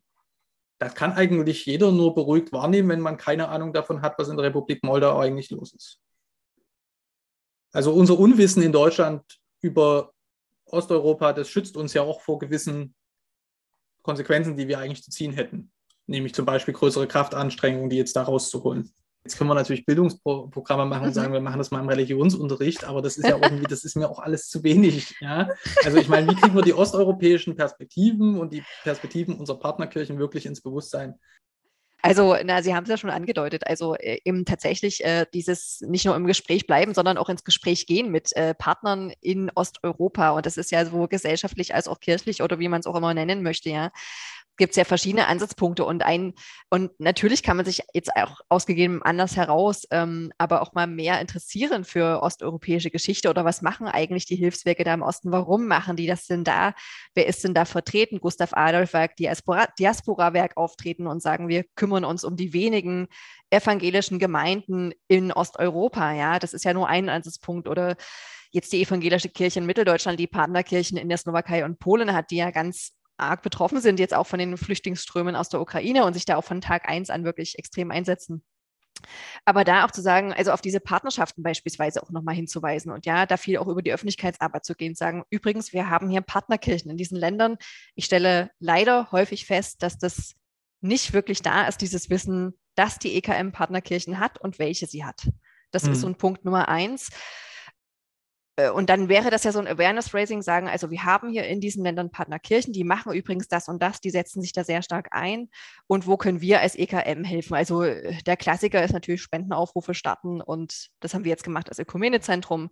das 0.84 0.94
kann 0.94 1.12
eigentlich 1.12 1.66
jeder 1.66 1.92
nur 1.92 2.14
beruhigt 2.14 2.52
wahrnehmen, 2.52 2.88
wenn 2.88 3.00
man 3.00 3.16
keine 3.16 3.48
Ahnung 3.48 3.72
davon 3.72 4.02
hat, 4.02 4.18
was 4.18 4.28
in 4.28 4.36
der 4.36 4.46
Republik 4.46 4.82
Moldau 4.82 5.18
eigentlich 5.18 5.50
los 5.50 5.72
ist. 5.74 6.00
Also 7.72 7.92
unser 7.92 8.18
Unwissen 8.18 8.62
in 8.62 8.72
Deutschland 8.72 9.40
über 9.60 10.12
Osteuropa, 10.66 11.32
das 11.32 11.48
schützt 11.48 11.76
uns 11.76 11.94
ja 11.94 12.02
auch 12.02 12.20
vor 12.20 12.38
gewissen 12.38 12.94
Konsequenzen, 14.02 14.56
die 14.56 14.68
wir 14.68 14.78
eigentlich 14.78 15.02
zu 15.02 15.10
ziehen 15.10 15.32
hätten. 15.32 15.70
Nämlich 16.06 16.34
zum 16.34 16.44
Beispiel 16.44 16.74
größere 16.74 17.06
Kraftanstrengungen, 17.06 17.88
die 17.88 17.96
jetzt 17.96 18.16
da 18.16 18.22
rauszuholen. 18.22 18.92
Jetzt 19.24 19.38
können 19.38 19.50
wir 19.50 19.54
natürlich 19.54 19.86
Bildungsprogramme 19.86 20.84
machen 20.84 21.04
und 21.04 21.10
mhm. 21.10 21.14
sagen, 21.14 21.32
wir 21.32 21.40
machen 21.40 21.58
das 21.58 21.70
mal 21.70 21.80
im 21.80 21.88
Religionsunterricht, 21.88 22.84
aber 22.84 23.02
das 23.02 23.16
ist 23.16 23.28
ja 23.28 23.38
irgendwie, 23.42 23.66
das 23.66 23.84
ist 23.84 23.96
mir 23.96 24.10
auch 24.10 24.18
alles 24.18 24.48
zu 24.48 24.64
wenig. 24.64 25.14
Ja? 25.20 25.48
Also 25.84 25.98
ich 25.98 26.08
meine, 26.08 26.28
wie 26.28 26.34
kriegen 26.34 26.54
wir 26.54 26.62
die 26.62 26.74
osteuropäischen 26.74 27.54
Perspektiven 27.54 28.38
und 28.38 28.52
die 28.52 28.64
Perspektiven 28.82 29.36
unserer 29.36 29.60
Partnerkirchen 29.60 30.18
wirklich 30.18 30.46
ins 30.46 30.60
Bewusstsein? 30.60 31.14
Also, 32.04 32.36
na, 32.44 32.64
Sie 32.64 32.74
haben 32.74 32.82
es 32.82 32.90
ja 32.90 32.96
schon 32.96 33.10
angedeutet. 33.10 33.64
Also 33.64 33.94
äh, 33.94 34.18
eben 34.24 34.44
tatsächlich 34.44 35.04
äh, 35.04 35.24
dieses 35.32 35.82
nicht 35.82 36.04
nur 36.04 36.16
im 36.16 36.26
Gespräch 36.26 36.66
bleiben, 36.66 36.94
sondern 36.94 37.16
auch 37.16 37.28
ins 37.28 37.44
Gespräch 37.44 37.86
gehen 37.86 38.10
mit 38.10 38.34
äh, 38.34 38.54
Partnern 38.54 39.12
in 39.20 39.52
Osteuropa. 39.54 40.30
Und 40.30 40.44
das 40.44 40.56
ist 40.56 40.72
ja 40.72 40.84
so 40.84 41.06
gesellschaftlich 41.06 41.76
als 41.76 41.86
auch 41.86 42.00
kirchlich 42.00 42.42
oder 42.42 42.58
wie 42.58 42.66
man 42.66 42.80
es 42.80 42.88
auch 42.88 42.96
immer 42.96 43.14
nennen 43.14 43.44
möchte, 43.44 43.70
ja 43.70 43.92
gibt 44.56 44.72
es 44.72 44.76
ja 44.76 44.84
verschiedene 44.84 45.26
Ansatzpunkte 45.26 45.84
und 45.84 46.02
ein, 46.02 46.34
und 46.70 46.98
natürlich 47.00 47.42
kann 47.42 47.56
man 47.56 47.66
sich 47.66 47.82
jetzt 47.94 48.14
auch 48.14 48.40
ausgegeben 48.48 49.02
anders 49.02 49.36
heraus, 49.36 49.86
ähm, 49.90 50.32
aber 50.38 50.62
auch 50.62 50.74
mal 50.74 50.86
mehr 50.86 51.20
interessieren 51.20 51.84
für 51.84 52.22
osteuropäische 52.22 52.90
Geschichte 52.90 53.30
oder 53.30 53.44
was 53.44 53.62
machen 53.62 53.88
eigentlich 53.88 54.26
die 54.26 54.36
Hilfswerke 54.36 54.84
da 54.84 54.94
im 54.94 55.02
Osten? 55.02 55.32
Warum 55.32 55.66
machen 55.66 55.96
die 55.96 56.06
das 56.06 56.26
denn 56.26 56.44
da? 56.44 56.74
Wer 57.14 57.26
ist 57.26 57.44
denn 57.44 57.54
da 57.54 57.64
vertreten? 57.64 58.20
Gustav 58.20 58.52
Adolf 58.52 58.92
Werk, 58.92 59.16
Diaspora-Werk 59.16 60.56
auftreten 60.56 61.06
und 61.06 61.22
sagen, 61.22 61.48
wir 61.48 61.64
kümmern 61.74 62.04
uns 62.04 62.24
um 62.24 62.36
die 62.36 62.52
wenigen 62.52 63.08
evangelischen 63.50 64.18
Gemeinden 64.18 64.92
in 65.08 65.32
Osteuropa. 65.32 66.12
Ja, 66.12 66.38
das 66.38 66.52
ist 66.52 66.64
ja 66.64 66.74
nur 66.74 66.88
ein 66.88 67.08
Ansatzpunkt 67.08 67.68
oder 67.68 67.96
jetzt 68.50 68.72
die 68.72 68.82
evangelische 68.82 69.30
Kirche 69.30 69.60
in 69.60 69.66
Mitteldeutschland, 69.66 70.20
die 70.20 70.26
Partnerkirchen 70.26 70.98
in 70.98 71.08
der 71.08 71.18
Slowakei 71.18 71.64
und 71.64 71.78
Polen 71.78 72.12
hat, 72.12 72.30
die 72.30 72.36
ja 72.36 72.50
ganz 72.50 72.92
arg 73.16 73.42
betroffen 73.42 73.80
sind, 73.80 74.00
jetzt 74.00 74.14
auch 74.14 74.26
von 74.26 74.38
den 74.38 74.56
Flüchtlingsströmen 74.56 75.36
aus 75.36 75.48
der 75.48 75.60
Ukraine 75.60 76.04
und 76.04 76.14
sich 76.14 76.24
da 76.24 76.36
auch 76.36 76.44
von 76.44 76.60
Tag 76.60 76.88
eins 76.88 77.10
an 77.10 77.24
wirklich 77.24 77.58
extrem 77.58 77.90
einsetzen. 77.90 78.44
Aber 79.44 79.64
da 79.64 79.84
auch 79.84 79.90
zu 79.90 80.02
sagen, 80.02 80.32
also 80.32 80.52
auf 80.52 80.60
diese 80.60 80.80
Partnerschaften 80.80 81.42
beispielsweise 81.42 82.02
auch 82.02 82.10
nochmal 82.10 82.34
hinzuweisen 82.34 82.92
und 82.92 83.06
ja, 83.06 83.26
da 83.26 83.36
viel 83.36 83.58
auch 83.58 83.66
über 83.66 83.82
die 83.82 83.92
Öffentlichkeitsarbeit 83.92 84.64
zu 84.64 84.74
gehen, 84.74 84.94
sagen, 84.94 85.24
übrigens, 85.30 85.72
wir 85.72 85.88
haben 85.88 86.08
hier 86.08 86.20
Partnerkirchen 86.20 86.90
in 86.90 86.96
diesen 86.96 87.16
Ländern. 87.16 87.56
Ich 87.94 88.04
stelle 88.04 88.50
leider 88.58 89.10
häufig 89.10 89.46
fest, 89.46 89.82
dass 89.82 89.98
das 89.98 90.34
nicht 90.80 91.12
wirklich 91.12 91.42
da 91.42 91.66
ist, 91.66 91.80
dieses 91.80 92.10
Wissen, 92.10 92.58
dass 92.74 92.98
die 92.98 93.14
EKM 93.14 93.52
Partnerkirchen 93.52 94.18
hat 94.18 94.38
und 94.38 94.58
welche 94.58 94.86
sie 94.86 95.04
hat. 95.04 95.28
Das 95.70 95.84
mhm. 95.84 95.92
ist 95.92 96.00
so 96.00 96.06
ein 96.06 96.16
Punkt 96.16 96.44
Nummer 96.44 96.68
eins. 96.68 97.10
Äh, 98.56 98.70
und 98.70 98.90
dann 98.90 99.08
wäre 99.08 99.30
das 99.30 99.44
ja 99.44 99.52
so 99.52 99.58
ein 99.58 99.66
Awareness-Raising, 99.66 100.42
sagen, 100.42 100.68
also 100.68 100.90
wir 100.90 101.04
haben 101.04 101.30
hier 101.30 101.46
in 101.46 101.60
diesen 101.60 101.84
Ländern 101.84 102.10
Partnerkirchen, 102.10 102.72
die 102.72 102.84
machen 102.84 103.12
übrigens 103.12 103.48
das 103.48 103.68
und 103.68 103.82
das, 103.82 104.00
die 104.00 104.10
setzen 104.10 104.42
sich 104.42 104.52
da 104.52 104.64
sehr 104.64 104.82
stark 104.82 105.08
ein. 105.12 105.48
Und 105.86 106.06
wo 106.06 106.16
können 106.16 106.40
wir 106.40 106.60
als 106.60 106.76
EKM 106.76 107.24
helfen? 107.24 107.54
Also 107.54 107.82
äh, 107.82 108.22
der 108.24 108.36
Klassiker 108.36 108.82
ist 108.82 108.92
natürlich 108.92 109.22
Spendenaufrufe 109.22 109.94
starten 109.94 110.40
und 110.40 110.88
das 111.00 111.14
haben 111.14 111.24
wir 111.24 111.30
jetzt 111.30 111.44
gemacht 111.44 111.68
als 111.68 111.78
Ökumenezentrum 111.78 112.70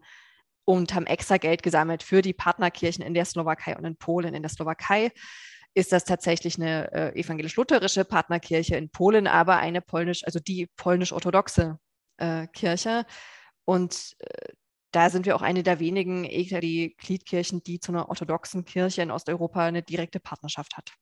und 0.64 0.94
haben 0.94 1.06
extra 1.06 1.38
Geld 1.38 1.62
gesammelt 1.62 2.02
für 2.02 2.22
die 2.22 2.34
Partnerkirchen 2.34 3.04
in 3.04 3.14
der 3.14 3.24
Slowakei 3.24 3.76
und 3.76 3.84
in 3.84 3.96
Polen. 3.96 4.34
In 4.34 4.42
der 4.42 4.50
Slowakei 4.50 5.10
ist 5.74 5.92
das 5.92 6.04
tatsächlich 6.04 6.56
eine 6.56 6.92
äh, 6.92 7.18
evangelisch-lutherische 7.18 8.04
Partnerkirche 8.04 8.76
in 8.76 8.90
Polen, 8.90 9.26
aber 9.26 9.56
eine 9.56 9.80
polnisch, 9.80 10.24
also 10.24 10.40
die 10.40 10.68
polnisch-orthodoxe 10.76 11.78
äh, 12.18 12.46
Kirche. 12.48 13.06
Und 13.64 14.16
äh, 14.18 14.52
da 14.92 15.11
sind 15.11 15.26
wir 15.26 15.37
auch 15.37 15.42
eine 15.42 15.62
der 15.62 15.81
wenigen 15.81 16.24
die 16.24 16.96
Gliedkirchen, 16.98 17.62
die 17.62 17.81
zu 17.81 17.92
einer 17.92 18.09
orthodoxen 18.09 18.64
Kirche 18.64 19.03
in 19.03 19.11
Osteuropa 19.11 19.64
eine 19.64 19.83
direkte 19.83 20.20
Partnerschaft 20.20 20.76
hat. 20.76 20.92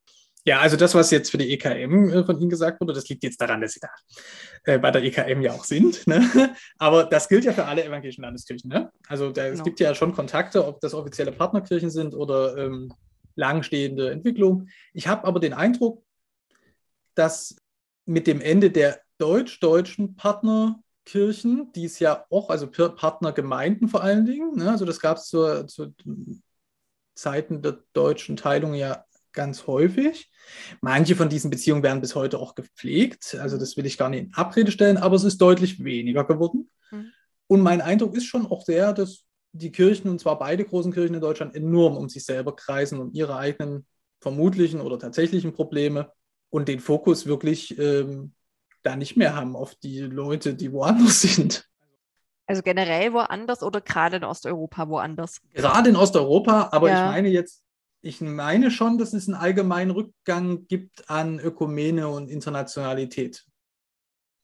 Ja, 0.44 0.60
also 0.60 0.76
das, 0.76 0.94
was 0.94 1.10
jetzt 1.10 1.30
für 1.30 1.36
die 1.36 1.52
EKM 1.52 2.08
äh, 2.08 2.24
von 2.24 2.38
Ihnen 2.38 2.48
gesagt 2.48 2.80
wurde, 2.80 2.94
das 2.94 3.08
liegt 3.08 3.22
jetzt 3.22 3.40
daran, 3.40 3.60
dass 3.60 3.72
Sie 3.72 3.80
da 3.80 3.88
äh, 4.64 4.78
bei 4.78 4.90
der 4.90 5.02
EKM 5.02 5.42
ja 5.42 5.52
auch 5.52 5.64
sind. 5.64 6.06
Ne? 6.06 6.54
Aber 6.78 7.04
das 7.04 7.28
gilt 7.28 7.44
ja 7.44 7.52
für 7.52 7.66
alle 7.66 7.84
evangelischen 7.84 8.22
Landeskirchen. 8.22 8.70
Ne? 8.70 8.90
Also 9.08 9.30
da, 9.30 9.44
genau. 9.44 9.56
es 9.56 9.64
gibt 9.64 9.80
ja 9.80 9.94
schon 9.94 10.14
Kontakte, 10.14 10.66
ob 10.66 10.80
das 10.80 10.94
offizielle 10.94 11.32
Partnerkirchen 11.32 11.90
sind 11.90 12.14
oder 12.14 12.56
ähm, 12.56 12.92
langstehende 13.34 14.10
Entwicklung. 14.10 14.68
Ich 14.94 15.06
habe 15.06 15.24
aber 15.24 15.38
den 15.38 15.52
Eindruck, 15.52 16.02
dass 17.14 17.56
mit 18.06 18.26
dem 18.26 18.40
Ende 18.40 18.70
der 18.70 19.00
deutsch-deutschen 19.18 20.16
Partner 20.16 20.80
Kirchen, 21.08 21.72
die 21.72 21.86
es 21.86 21.98
ja 21.98 22.26
auch, 22.28 22.50
also 22.50 22.68
Partnergemeinden 22.68 23.88
vor 23.88 24.02
allen 24.02 24.26
Dingen, 24.26 24.56
ne? 24.56 24.70
also 24.70 24.84
das 24.84 25.00
gab 25.00 25.16
es 25.16 25.24
zu, 25.24 25.66
zu 25.66 25.94
Zeiten 27.14 27.62
der 27.62 27.82
deutschen 27.94 28.36
Teilung 28.36 28.74
ja 28.74 29.04
ganz 29.32 29.66
häufig. 29.66 30.30
Manche 30.82 31.16
von 31.16 31.28
diesen 31.28 31.50
Beziehungen 31.50 31.82
werden 31.82 32.02
bis 32.02 32.14
heute 32.14 32.38
auch 32.38 32.54
gepflegt, 32.54 33.36
also 33.40 33.56
das 33.56 33.76
will 33.76 33.86
ich 33.86 33.96
gar 33.96 34.10
nicht 34.10 34.24
in 34.24 34.34
Abrede 34.34 34.70
stellen, 34.70 34.98
aber 34.98 35.16
es 35.16 35.24
ist 35.24 35.38
deutlich 35.38 35.82
weniger 35.82 36.24
geworden. 36.24 36.70
Mhm. 36.90 37.12
Und 37.46 37.62
mein 37.62 37.80
Eindruck 37.80 38.14
ist 38.14 38.26
schon 38.26 38.46
auch 38.46 38.64
der, 38.64 38.92
dass 38.92 39.24
die 39.52 39.72
Kirchen, 39.72 40.10
und 40.10 40.20
zwar 40.20 40.38
beide 40.38 40.64
großen 40.64 40.92
Kirchen 40.92 41.14
in 41.14 41.20
Deutschland, 41.22 41.54
enorm 41.54 41.96
um 41.96 42.08
sich 42.10 42.24
selber 42.24 42.54
kreisen, 42.54 43.00
um 43.00 43.12
ihre 43.12 43.36
eigenen 43.36 43.86
vermutlichen 44.20 44.80
oder 44.82 44.98
tatsächlichen 44.98 45.54
Probleme 45.54 46.12
und 46.50 46.68
den 46.68 46.80
Fokus 46.80 47.26
wirklich 47.26 47.78
ähm, 47.78 48.34
da 48.88 48.96
nicht 48.96 49.16
mehr 49.16 49.34
haben 49.36 49.54
auf 49.54 49.74
die 49.74 50.00
Leute, 50.00 50.54
die 50.54 50.72
woanders 50.72 51.20
sind. 51.22 51.68
Also 52.46 52.62
generell 52.62 53.12
woanders 53.12 53.62
oder 53.62 53.80
gerade 53.82 54.16
in 54.16 54.24
Osteuropa 54.24 54.88
woanders? 54.88 55.40
Gerade 55.52 55.90
in 55.90 55.96
Osteuropa, 55.96 56.70
aber 56.72 56.88
ja. 56.88 57.04
ich 57.04 57.12
meine 57.12 57.28
jetzt, 57.28 57.62
ich 58.00 58.20
meine 58.22 58.70
schon, 58.70 58.96
dass 58.96 59.12
es 59.12 59.28
einen 59.28 59.36
allgemeinen 59.36 59.90
Rückgang 59.90 60.66
gibt 60.66 61.10
an 61.10 61.40
Ökumene 61.40 62.08
und 62.08 62.30
Internationalität. 62.30 63.44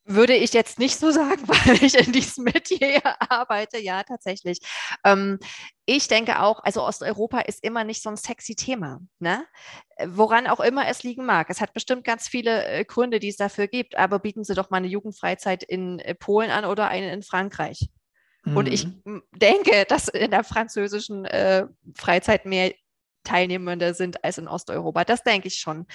Würde 0.06 0.34
ich 0.34 0.52
jetzt 0.52 0.78
nicht 0.78 0.98
so 0.98 1.10
sagen, 1.12 1.42
weil 1.46 1.82
ich 1.82 1.94
in 1.94 2.12
diesem 2.12 2.44
Metier 2.44 3.02
arbeite. 3.30 3.78
Ja, 3.78 4.02
tatsächlich. 4.02 4.58
Ähm, 5.04 5.38
ich 5.86 6.08
denke 6.08 6.40
auch, 6.40 6.62
also 6.62 6.82
Osteuropa 6.82 7.40
ist 7.40 7.64
immer 7.64 7.84
nicht 7.84 8.02
so 8.02 8.10
ein 8.10 8.16
sexy 8.16 8.54
Thema, 8.54 9.00
ne? 9.18 9.46
Woran 10.06 10.46
auch 10.46 10.60
immer 10.60 10.88
es 10.88 11.02
liegen 11.02 11.24
mag. 11.24 11.48
Es 11.50 11.60
hat 11.60 11.72
bestimmt 11.72 12.04
ganz 12.04 12.28
viele 12.28 12.66
äh, 12.66 12.84
Gründe, 12.84 13.18
die 13.18 13.28
es 13.28 13.36
dafür 13.36 13.66
gibt, 13.66 13.96
aber 13.96 14.18
bieten 14.18 14.44
Sie 14.44 14.54
doch 14.54 14.70
mal 14.70 14.78
eine 14.78 14.88
Jugendfreizeit 14.88 15.62
in 15.62 15.98
äh, 16.00 16.14
Polen 16.14 16.50
an 16.50 16.64
oder 16.64 16.88
eine 16.88 17.12
in 17.12 17.22
Frankreich. 17.22 17.88
Mhm. 18.44 18.56
Und 18.56 18.66
ich 18.66 18.86
mhm. 18.86 19.22
denke, 19.32 19.84
dass 19.88 20.08
in 20.08 20.30
der 20.30 20.44
französischen 20.44 21.24
äh, 21.24 21.66
Freizeit 21.94 22.44
mehr 22.44 22.74
Teilnehmende 23.24 23.94
sind 23.94 24.22
als 24.22 24.36
in 24.36 24.48
Osteuropa. 24.48 25.04
Das 25.04 25.22
denke 25.22 25.48
ich 25.48 25.54
schon. 25.54 25.86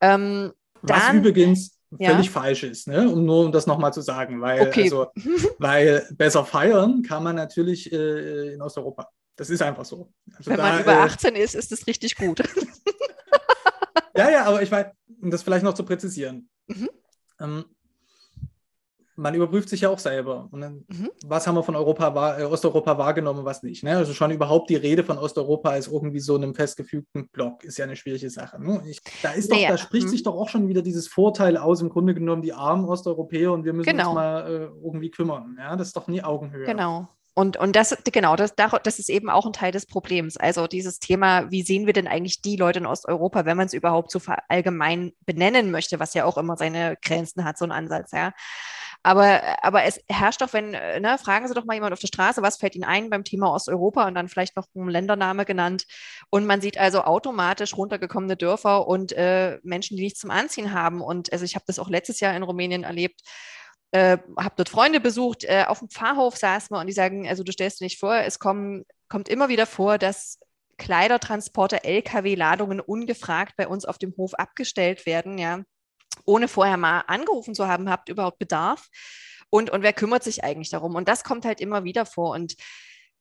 Ähm, 0.00 0.52
Was 0.82 1.06
dann, 1.06 1.18
übrigens 1.18 1.75
ja. 1.98 2.10
völlig 2.10 2.30
falsch 2.30 2.62
ist, 2.62 2.88
ne? 2.88 3.08
um 3.08 3.24
nur 3.24 3.46
um 3.46 3.52
das 3.52 3.66
nochmal 3.66 3.92
zu 3.92 4.00
sagen, 4.00 4.40
weil, 4.40 4.66
okay. 4.66 4.84
also, 4.84 5.08
weil 5.58 6.06
besser 6.12 6.44
feiern 6.44 7.02
kann 7.02 7.22
man 7.22 7.36
natürlich 7.36 7.92
äh, 7.92 8.54
in 8.54 8.62
Osteuropa. 8.62 9.08
Das 9.36 9.50
ist 9.50 9.62
einfach 9.62 9.84
so. 9.84 10.10
Also 10.36 10.50
Wenn 10.50 10.56
da, 10.56 10.62
man 10.62 10.80
über 10.80 10.98
18 11.00 11.34
äh, 11.34 11.42
ist, 11.42 11.54
ist 11.54 11.70
es 11.70 11.86
richtig 11.86 12.16
gut. 12.16 12.40
ja, 14.16 14.30
ja, 14.30 14.44
aber 14.44 14.62
ich 14.62 14.70
meine, 14.70 14.92
um 15.20 15.30
das 15.30 15.42
vielleicht 15.42 15.64
noch 15.64 15.74
zu 15.74 15.84
präzisieren. 15.84 16.48
Mhm. 16.66 16.88
Ähm, 17.38 17.64
man 19.16 19.34
überprüft 19.34 19.68
sich 19.68 19.82
ja 19.82 19.88
auch 19.88 19.98
selber. 19.98 20.48
Und 20.50 20.60
dann, 20.60 20.84
mhm. 20.88 21.10
was 21.24 21.46
haben 21.46 21.54
wir 21.54 21.62
von 21.62 21.74
Europa, 21.74 22.38
äh, 22.38 22.44
Osteuropa 22.44 22.98
wahrgenommen, 22.98 23.44
was 23.44 23.62
nicht. 23.62 23.82
Ne? 23.82 23.96
Also 23.96 24.12
schon 24.12 24.30
überhaupt 24.30 24.70
die 24.70 24.76
Rede 24.76 25.04
von 25.04 25.18
Osteuropa 25.18 25.70
als 25.70 25.88
irgendwie 25.88 26.20
so 26.20 26.36
einem 26.36 26.54
festgefügten 26.54 27.28
Block 27.28 27.64
ist 27.64 27.78
ja 27.78 27.84
eine 27.84 27.96
schwierige 27.96 28.30
Sache. 28.30 28.62
Ne? 28.62 28.82
Ich, 28.88 29.00
da, 29.22 29.32
ist 29.32 29.50
doch, 29.50 29.56
naja. 29.56 29.70
da 29.70 29.78
spricht 29.78 30.06
mhm. 30.06 30.10
sich 30.10 30.22
doch 30.22 30.34
auch 30.34 30.48
schon 30.48 30.68
wieder 30.68 30.82
dieses 30.82 31.08
Vorteil 31.08 31.56
aus, 31.56 31.80
im 31.80 31.88
Grunde 31.88 32.14
genommen 32.14 32.42
die 32.42 32.52
armen 32.52 32.84
Osteuropäer 32.84 33.52
und 33.52 33.64
wir 33.64 33.72
müssen 33.72 33.90
genau. 33.90 34.10
uns 34.10 34.14
mal 34.14 34.40
äh, 34.46 34.84
irgendwie 34.84 35.10
kümmern. 35.10 35.56
Ja? 35.58 35.76
Das 35.76 35.88
ist 35.88 35.96
doch 35.96 36.08
nie 36.08 36.22
Augenhöhe. 36.22 36.66
Genau. 36.66 37.08
Und, 37.38 37.58
und 37.58 37.76
das, 37.76 37.94
genau, 38.12 38.34
das, 38.34 38.54
das 38.54 38.98
ist 38.98 39.10
eben 39.10 39.28
auch 39.28 39.44
ein 39.44 39.52
Teil 39.52 39.70
des 39.70 39.84
Problems. 39.84 40.38
Also 40.38 40.66
dieses 40.66 41.00
Thema, 41.00 41.50
wie 41.50 41.60
sehen 41.60 41.84
wir 41.84 41.92
denn 41.92 42.06
eigentlich 42.06 42.40
die 42.40 42.56
Leute 42.56 42.78
in 42.78 42.86
Osteuropa, 42.86 43.44
wenn 43.44 43.58
man 43.58 43.66
es 43.66 43.74
überhaupt 43.74 44.10
so 44.10 44.20
allgemein 44.48 45.12
benennen 45.26 45.70
möchte, 45.70 46.00
was 46.00 46.14
ja 46.14 46.24
auch 46.24 46.38
immer 46.38 46.56
seine 46.56 46.96
Grenzen 47.02 47.44
hat, 47.44 47.58
so 47.58 47.66
ein 47.66 47.72
Ansatz, 47.72 48.12
ja. 48.12 48.32
Aber, 49.06 49.62
aber 49.62 49.84
es 49.84 50.00
herrscht 50.08 50.40
doch, 50.40 50.52
wenn, 50.52 50.74
äh, 50.74 50.98
ne, 50.98 51.16
fragen 51.16 51.46
Sie 51.46 51.54
doch 51.54 51.64
mal 51.64 51.74
jemand 51.74 51.92
auf 51.92 52.00
der 52.00 52.08
Straße, 52.08 52.42
was 52.42 52.56
fällt 52.56 52.74
Ihnen 52.74 52.82
ein 52.82 53.08
beim 53.08 53.22
Thema 53.22 53.54
Osteuropa 53.54 54.04
und 54.08 54.16
dann 54.16 54.28
vielleicht 54.28 54.56
noch 54.56 54.66
ein 54.74 54.88
Ländername 54.88 55.44
genannt. 55.44 55.84
Und 56.28 56.44
man 56.44 56.60
sieht 56.60 56.76
also 56.76 57.02
automatisch 57.02 57.76
runtergekommene 57.76 58.36
Dörfer 58.36 58.88
und 58.88 59.12
äh, 59.12 59.60
Menschen, 59.62 59.96
die 59.96 60.02
nichts 60.02 60.18
zum 60.18 60.32
Anziehen 60.32 60.72
haben. 60.72 61.02
Und 61.02 61.32
also 61.32 61.44
ich 61.44 61.54
habe 61.54 61.64
das 61.68 61.78
auch 61.78 61.88
letztes 61.88 62.18
Jahr 62.18 62.34
in 62.34 62.42
Rumänien 62.42 62.82
erlebt. 62.82 63.20
Äh, 63.92 64.18
habe 64.40 64.54
dort 64.56 64.70
Freunde 64.70 64.98
besucht, 64.98 65.44
äh, 65.44 65.66
auf 65.68 65.78
dem 65.78 65.88
Pfarrhof 65.88 66.36
saßen 66.36 66.74
wir 66.74 66.80
und 66.80 66.88
die 66.88 66.92
sagen, 66.92 67.28
also 67.28 67.44
du 67.44 67.52
stellst 67.52 67.80
dir 67.80 67.84
nicht 67.84 68.00
vor, 68.00 68.16
es 68.16 68.40
kommen, 68.40 68.86
kommt 69.08 69.28
immer 69.28 69.48
wieder 69.48 69.66
vor, 69.66 69.98
dass 69.98 70.40
Kleidertransporte, 70.78 71.84
Lkw-Ladungen 71.84 72.80
ungefragt 72.80 73.54
bei 73.56 73.68
uns 73.68 73.84
auf 73.84 73.98
dem 73.98 74.14
Hof 74.16 74.34
abgestellt 74.34 75.06
werden, 75.06 75.38
ja 75.38 75.60
ohne 76.24 76.48
vorher 76.48 76.76
mal 76.76 77.00
angerufen 77.06 77.54
zu 77.54 77.68
haben, 77.68 77.90
habt 77.90 78.08
überhaupt 78.08 78.38
Bedarf? 78.38 78.88
Und, 79.50 79.70
und 79.70 79.82
wer 79.82 79.92
kümmert 79.92 80.24
sich 80.24 80.44
eigentlich 80.44 80.70
darum? 80.70 80.94
Und 80.94 81.08
das 81.08 81.24
kommt 81.24 81.44
halt 81.44 81.60
immer 81.60 81.84
wieder 81.84 82.06
vor. 82.06 82.30
Und 82.30 82.54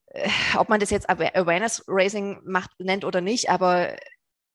äh, 0.08 0.30
ob 0.58 0.70
man 0.70 0.80
das 0.80 0.90
jetzt 0.90 1.10
Awareness 1.10 1.84
Raising 1.88 2.42
macht, 2.46 2.72
nennt 2.80 3.06
oder 3.06 3.22
nicht, 3.22 3.50
aber 3.50 3.96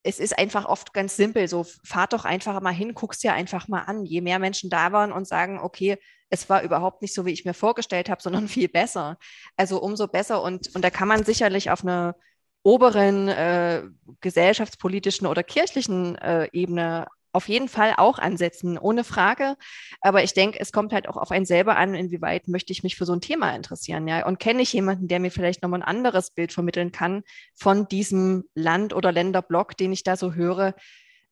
es 0.03 0.19
ist 0.19 0.39
einfach 0.39 0.65
oft 0.65 0.95
ganz 0.95 1.17
simpel. 1.17 1.49
So, 1.49 1.67
fahrt 1.85 2.13
doch 2.13 2.25
einfach 2.25 2.61
mal 2.61 2.73
hin, 2.73 2.95
guck's 2.95 3.19
dir 3.19 3.35
einfach 3.35 3.69
mal 3.69 3.83
an. 3.83 4.05
Je 4.05 4.21
mehr 4.21 4.39
Menschen 4.39 4.71
da 4.71 4.93
waren 4.93 5.13
und 5.13 5.29
sagen, 5.29 5.61
okay, 5.61 5.99
es 6.31 6.49
war 6.49 6.63
überhaupt 6.63 7.03
nicht 7.03 7.15
so, 7.15 7.27
wie 7.27 7.33
ich 7.33 7.45
mir 7.45 7.55
vorgestellt 7.55 8.09
habe, 8.09 8.23
sondern 8.23 8.49
viel 8.49 8.69
besser. 8.69 9.19
Also 9.57 9.81
umso 9.81 10.09
besser. 10.09 10.43
Und, 10.43 10.75
und 10.75 10.83
da 10.83 10.91
kann 10.91 11.09
man 11.09 11.25
sicherlich 11.25 11.71
auf 11.71 11.83
einer 11.83 12.17
oberen 12.63 13.29
äh, 13.29 13.85
gesellschaftspolitischen 14.21 15.27
oder 15.27 15.43
kirchlichen 15.43 16.17
äh, 16.17 16.49
Ebene 16.53 17.07
auf 17.33 17.49
jeden 17.49 17.69
Fall 17.69 17.95
auch 17.97 18.19
ansetzen, 18.19 18.79
ohne 18.79 19.05
Frage. 19.05 19.57
Aber 20.01 20.23
ich 20.23 20.35
denke, 20.35 20.59
es 20.61 20.73
kommt 20.73 20.93
halt 20.93 21.09
auch 21.09 21.17
auf 21.17 21.31
einen 21.31 21.47
selber 21.47 21.77
an, 21.77 21.95
inwieweit 21.95 22.49
möchte 22.49 22.73
ich 22.73 22.83
mich 22.83 22.97
für 22.97 23.05
so 23.05 23.13
ein 23.13 23.21
Thema 23.21 23.55
interessieren, 23.55 24.09
ja. 24.09 24.27
Und 24.27 24.39
kenne 24.39 24.63
ich 24.63 24.73
jemanden, 24.73 25.09
der 25.09 25.21
mir 25.21 25.31
vielleicht 25.31 25.63
nochmal 25.63 25.81
ein 25.81 25.89
anderes 25.89 26.31
Bild 26.31 26.53
vermitteln 26.53 26.93
kann 26.93 27.23
von 27.55 27.89
diesem 27.89 28.45
Land 28.55 28.95
oder 28.95 29.13
Länderblock, 29.13 29.77
den 29.77 29.93
ich 29.93 30.03
da 30.03 30.17
so 30.17 30.35
höre. 30.35 30.75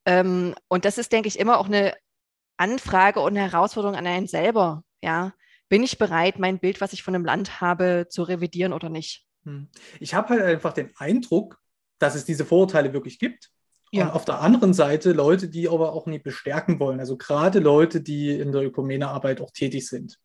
Ähm, 0.05 0.55
und 0.69 0.85
das 0.85 0.99
ist, 0.99 1.13
denke 1.13 1.29
ich, 1.29 1.39
immer 1.39 1.59
auch 1.59 1.67
eine 1.67 1.95
Anfrage 2.57 3.21
und 3.21 3.37
eine 3.37 3.51
Herausforderung 3.51 3.97
an 3.97 4.07
einen 4.07 4.29
selber, 4.29 4.85
ja. 5.03 5.33
Bin 5.69 5.83
ich 5.83 5.99
bereit, 5.99 6.39
mein 6.39 6.61
Bild, 6.61 6.81
was 6.81 6.95
ich 6.95 7.03
von 7.03 7.15
einem 7.15 7.27
Land 7.27 7.61
habe, 7.61 8.07
zu 8.09 8.23
revidieren 8.23 8.73
oder 8.73 8.89
nicht? 8.89 9.27
Hm. 9.45 9.69
Ich 10.01 10.15
habe 10.15 10.31
halt 10.31 10.43
einfach 10.43 10.73
den 10.73 10.93
Eindruck, 10.97 11.61
dass 11.99 12.15
es 12.15 12.25
diese 12.25 12.47
Vorurteile 12.47 12.93
wirklich 12.95 13.19
gibt 13.19 13.51
ja. 13.93 14.07
Und 14.07 14.13
auf 14.13 14.25
der 14.25 14.41
anderen 14.41 14.75
Seite 14.75 15.13
Leute, 15.13 15.49
die 15.49 15.69
aber 15.69 15.93
auch 15.93 16.07
nicht 16.07 16.25
bestärken 16.25 16.79
wollen. 16.81 17.01
Also 17.01 17.17
gerade 17.17 17.59
Leute, 17.59 18.01
die 18.01 18.31
in 18.31 18.53
der 18.53 18.63
Ökumenearbeit 18.63 19.41
auch 19.41 19.51
tätig 19.51 19.89
sind. 19.89 20.19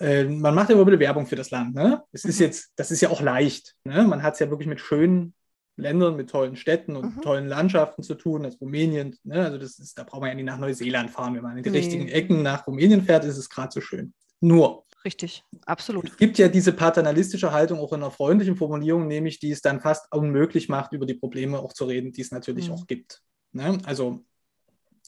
Äh, 0.00 0.24
man 0.24 0.54
macht 0.54 0.70
ja 0.70 0.74
immer 0.74 0.86
wieder 0.86 0.98
Werbung 0.98 1.26
für 1.26 1.36
das 1.36 1.50
Land. 1.50 1.74
Ne? 1.74 2.02
Es 2.12 2.24
ist 2.24 2.40
mhm. 2.40 2.46
jetzt, 2.46 2.72
das 2.76 2.90
ist 2.90 3.00
ja 3.00 3.10
auch 3.10 3.20
leicht. 3.20 3.74
Ne? 3.84 4.02
Man 4.04 4.22
hat 4.22 4.34
es 4.34 4.40
ja 4.40 4.50
wirklich 4.50 4.68
mit 4.68 4.80
schönen 4.80 5.34
Ländern, 5.76 6.16
mit 6.16 6.30
tollen 6.30 6.56
Städten 6.56 6.96
und 6.96 7.16
mhm. 7.16 7.20
tollen 7.22 7.46
Landschaften 7.46 8.02
zu 8.02 8.14
tun, 8.14 8.44
das 8.44 8.60
Rumänien. 8.60 9.16
Ne? 9.24 9.44
Also 9.44 9.58
das 9.58 9.78
ist, 9.78 9.98
da 9.98 10.04
braucht 10.04 10.20
man 10.20 10.30
ja 10.30 10.34
nicht 10.34 10.46
nach 10.46 10.58
Neuseeland 10.58 11.10
fahren. 11.10 11.34
Wenn 11.34 11.42
man 11.42 11.56
in 11.56 11.62
die 11.62 11.70
nee. 11.70 11.78
richtigen 11.78 12.08
Ecken 12.08 12.42
nach 12.42 12.66
Rumänien 12.66 13.02
fährt, 13.02 13.24
ist 13.24 13.38
es 13.38 13.48
gerade 13.50 13.72
so 13.72 13.80
schön. 13.80 14.14
Nur, 14.40 14.84
Richtig, 15.04 15.44
absolut. 15.66 16.08
Es 16.08 16.16
gibt 16.16 16.38
ja 16.38 16.48
diese 16.48 16.72
paternalistische 16.72 17.52
Haltung 17.52 17.78
auch 17.78 17.92
in 17.92 18.02
einer 18.02 18.10
freundlichen 18.10 18.56
Formulierung, 18.56 19.06
nämlich 19.06 19.38
die 19.38 19.50
es 19.50 19.60
dann 19.60 19.80
fast 19.80 20.10
unmöglich 20.12 20.70
macht, 20.70 20.92
über 20.92 21.04
die 21.04 21.14
Probleme 21.14 21.58
auch 21.58 21.74
zu 21.74 21.84
reden, 21.84 22.12
die 22.12 22.22
es 22.22 22.30
natürlich 22.30 22.68
mhm. 22.68 22.74
auch 22.74 22.86
gibt. 22.86 23.22
Ne? 23.52 23.78
Also, 23.84 24.24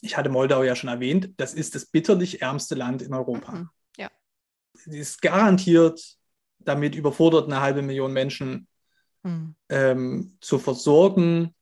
ich 0.01 0.15
hatte 0.15 0.29
Moldau 0.29 0.61
ja 0.61 0.75
schon 0.75 0.89
erwähnt, 0.89 1.31
das 1.37 1.55
ist 1.55 1.73
das 1.73 1.87
bitterlich 1.87 2.43
ärmste 2.43 2.75
Land 2.75 3.01
in 3.01 3.13
Europa. 3.13 3.53
Mhm. 3.53 3.69
Ja. 3.97 4.11
Sie 4.73 4.99
ist 4.99 5.21
garantiert 5.21 5.99
damit 6.59 6.95
überfordert, 6.95 7.45
eine 7.45 7.61
halbe 7.61 7.81
Million 7.81 8.13
Menschen 8.13 8.67
mhm. 9.23 9.55
ähm, 9.69 10.37
zu 10.41 10.59
versorgen, 10.59 11.55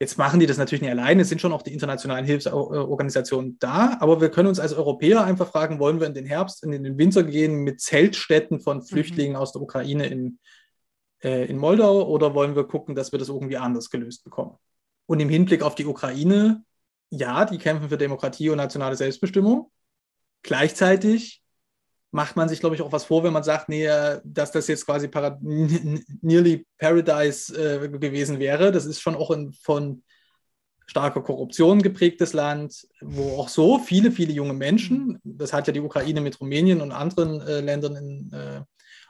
Jetzt 0.00 0.16
machen 0.16 0.40
die 0.40 0.46
das 0.46 0.56
natürlich 0.56 0.80
nicht 0.80 0.90
alleine, 0.90 1.20
es 1.20 1.28
sind 1.28 1.42
schon 1.42 1.52
auch 1.52 1.60
die 1.60 1.74
internationalen 1.74 2.24
Hilfsorganisationen 2.24 3.58
da, 3.58 3.98
aber 4.00 4.22
wir 4.22 4.30
können 4.30 4.48
uns 4.48 4.58
als 4.58 4.72
Europäer 4.72 5.22
einfach 5.24 5.48
fragen, 5.48 5.78
wollen 5.78 6.00
wir 6.00 6.06
in 6.06 6.14
den 6.14 6.24
Herbst, 6.24 6.64
in 6.64 6.70
den 6.70 6.96
Winter 6.96 7.22
gehen 7.22 7.64
mit 7.64 7.82
Zeltstätten 7.82 8.60
von 8.60 8.78
mhm. 8.78 8.82
Flüchtlingen 8.82 9.34
mhm. 9.34 9.38
aus 9.38 9.52
der 9.52 9.60
Ukraine 9.60 10.06
in, 10.06 10.38
äh, 11.22 11.44
in 11.44 11.58
Moldau 11.58 12.08
oder 12.08 12.34
wollen 12.34 12.56
wir 12.56 12.64
gucken, 12.64 12.94
dass 12.94 13.12
wir 13.12 13.18
das 13.18 13.28
irgendwie 13.28 13.58
anders 13.58 13.90
gelöst 13.90 14.24
bekommen? 14.24 14.56
Und 15.04 15.20
im 15.20 15.28
Hinblick 15.28 15.60
auf 15.60 15.74
die 15.74 15.84
Ukraine, 15.84 16.64
ja, 17.10 17.44
die 17.44 17.58
kämpfen 17.58 17.90
für 17.90 17.98
Demokratie 17.98 18.48
und 18.48 18.56
nationale 18.56 18.96
Selbstbestimmung. 18.96 19.70
Gleichzeitig 20.42 21.39
macht 22.12 22.36
man 22.36 22.48
sich, 22.48 22.60
glaube 22.60 22.74
ich, 22.74 22.82
auch 22.82 22.92
was 22.92 23.04
vor, 23.04 23.22
wenn 23.22 23.32
man 23.32 23.42
sagt, 23.42 23.68
nee, 23.68 23.86
äh, 23.86 24.20
dass 24.24 24.50
das 24.50 24.66
jetzt 24.66 24.84
quasi 24.84 25.08
para 25.08 25.38
nearly 25.42 26.66
Paradise 26.78 27.54
äh, 27.54 27.88
gewesen 27.88 28.38
wäre. 28.38 28.72
Das 28.72 28.84
ist 28.84 29.00
schon 29.00 29.14
auch 29.14 29.30
ein 29.30 29.52
von 29.52 30.02
starker 30.86 31.22
Korruption 31.22 31.82
geprägtes 31.82 32.32
Land, 32.32 32.88
wo 33.00 33.38
auch 33.38 33.48
so 33.48 33.78
viele, 33.78 34.10
viele 34.10 34.32
junge 34.32 34.54
Menschen, 34.54 35.20
das 35.22 35.52
hat 35.52 35.68
ja 35.68 35.72
die 35.72 35.80
Ukraine 35.80 36.20
mit 36.20 36.40
Rumänien 36.40 36.80
und 36.80 36.90
anderen 36.90 37.40
äh, 37.42 37.60
Ländern 37.60 37.94
in 37.94 38.32
äh, 38.32 38.62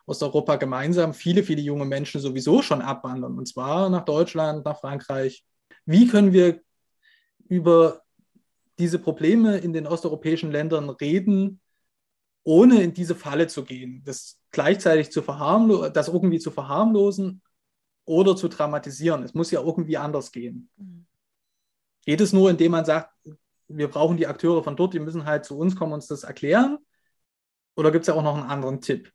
Osteuropa 0.05 0.57
gemeinsam, 0.57 1.15
viele, 1.15 1.43
viele 1.43 1.63
junge 1.63 1.87
Menschen 1.87 2.21
sowieso 2.21 2.61
schon 2.61 2.83
abwandern, 2.83 3.39
und 3.39 3.47
zwar 3.47 3.89
nach 3.89 4.05
Deutschland, 4.05 4.67
nach 4.67 4.79
Frankreich. 4.79 5.43
Wie 5.87 6.07
können 6.07 6.35
wir 6.35 6.61
über 7.49 8.03
diese 8.79 8.99
Probleme 8.99 9.57
in 9.57 9.73
den 9.73 9.87
osteuropäischen 9.87 10.51
Ländern 10.51 10.91
reden, 10.91 11.61
ohne 12.51 12.83
in 12.83 12.93
diese 12.93 13.15
Falle 13.15 13.47
zu 13.47 13.65
gehen, 13.65 14.03
das 14.05 14.41
gleichzeitig 14.51 15.13
zu 15.13 15.23
verharmlosen, 15.23 15.93
das 15.93 16.09
irgendwie 16.09 16.41
zu 16.41 16.51
verharmlosen 16.51 17.43
oder 18.05 18.35
zu 18.35 18.49
dramatisieren. 18.49 19.23
Es 19.23 19.35
muss 19.35 19.53
ja 19.53 19.61
irgendwie 19.61 19.97
anders 19.97 20.33
gehen. 20.33 20.69
Mhm. 20.77 21.07
Geht 22.05 22.21
es 22.21 22.33
nur, 22.33 22.51
indem 22.51 22.73
man 22.73 22.85
sagt, 22.85 23.15
wir 23.69 23.87
brauchen 23.87 24.17
die 24.17 24.27
Akteure 24.27 24.65
von 24.65 24.75
dort, 24.75 24.95
die 24.95 24.99
müssen 24.99 25.27
halt 25.27 25.45
zu 25.45 25.57
uns 25.57 25.77
kommen, 25.77 25.93
uns 25.93 26.09
das 26.09 26.25
erklären? 26.25 26.79
Oder 27.77 27.93
gibt 27.93 28.03
es 28.03 28.09
ja 28.09 28.15
auch 28.15 28.23
noch 28.25 28.35
einen 28.35 28.51
anderen 28.51 28.81
Tipp? 28.81 29.13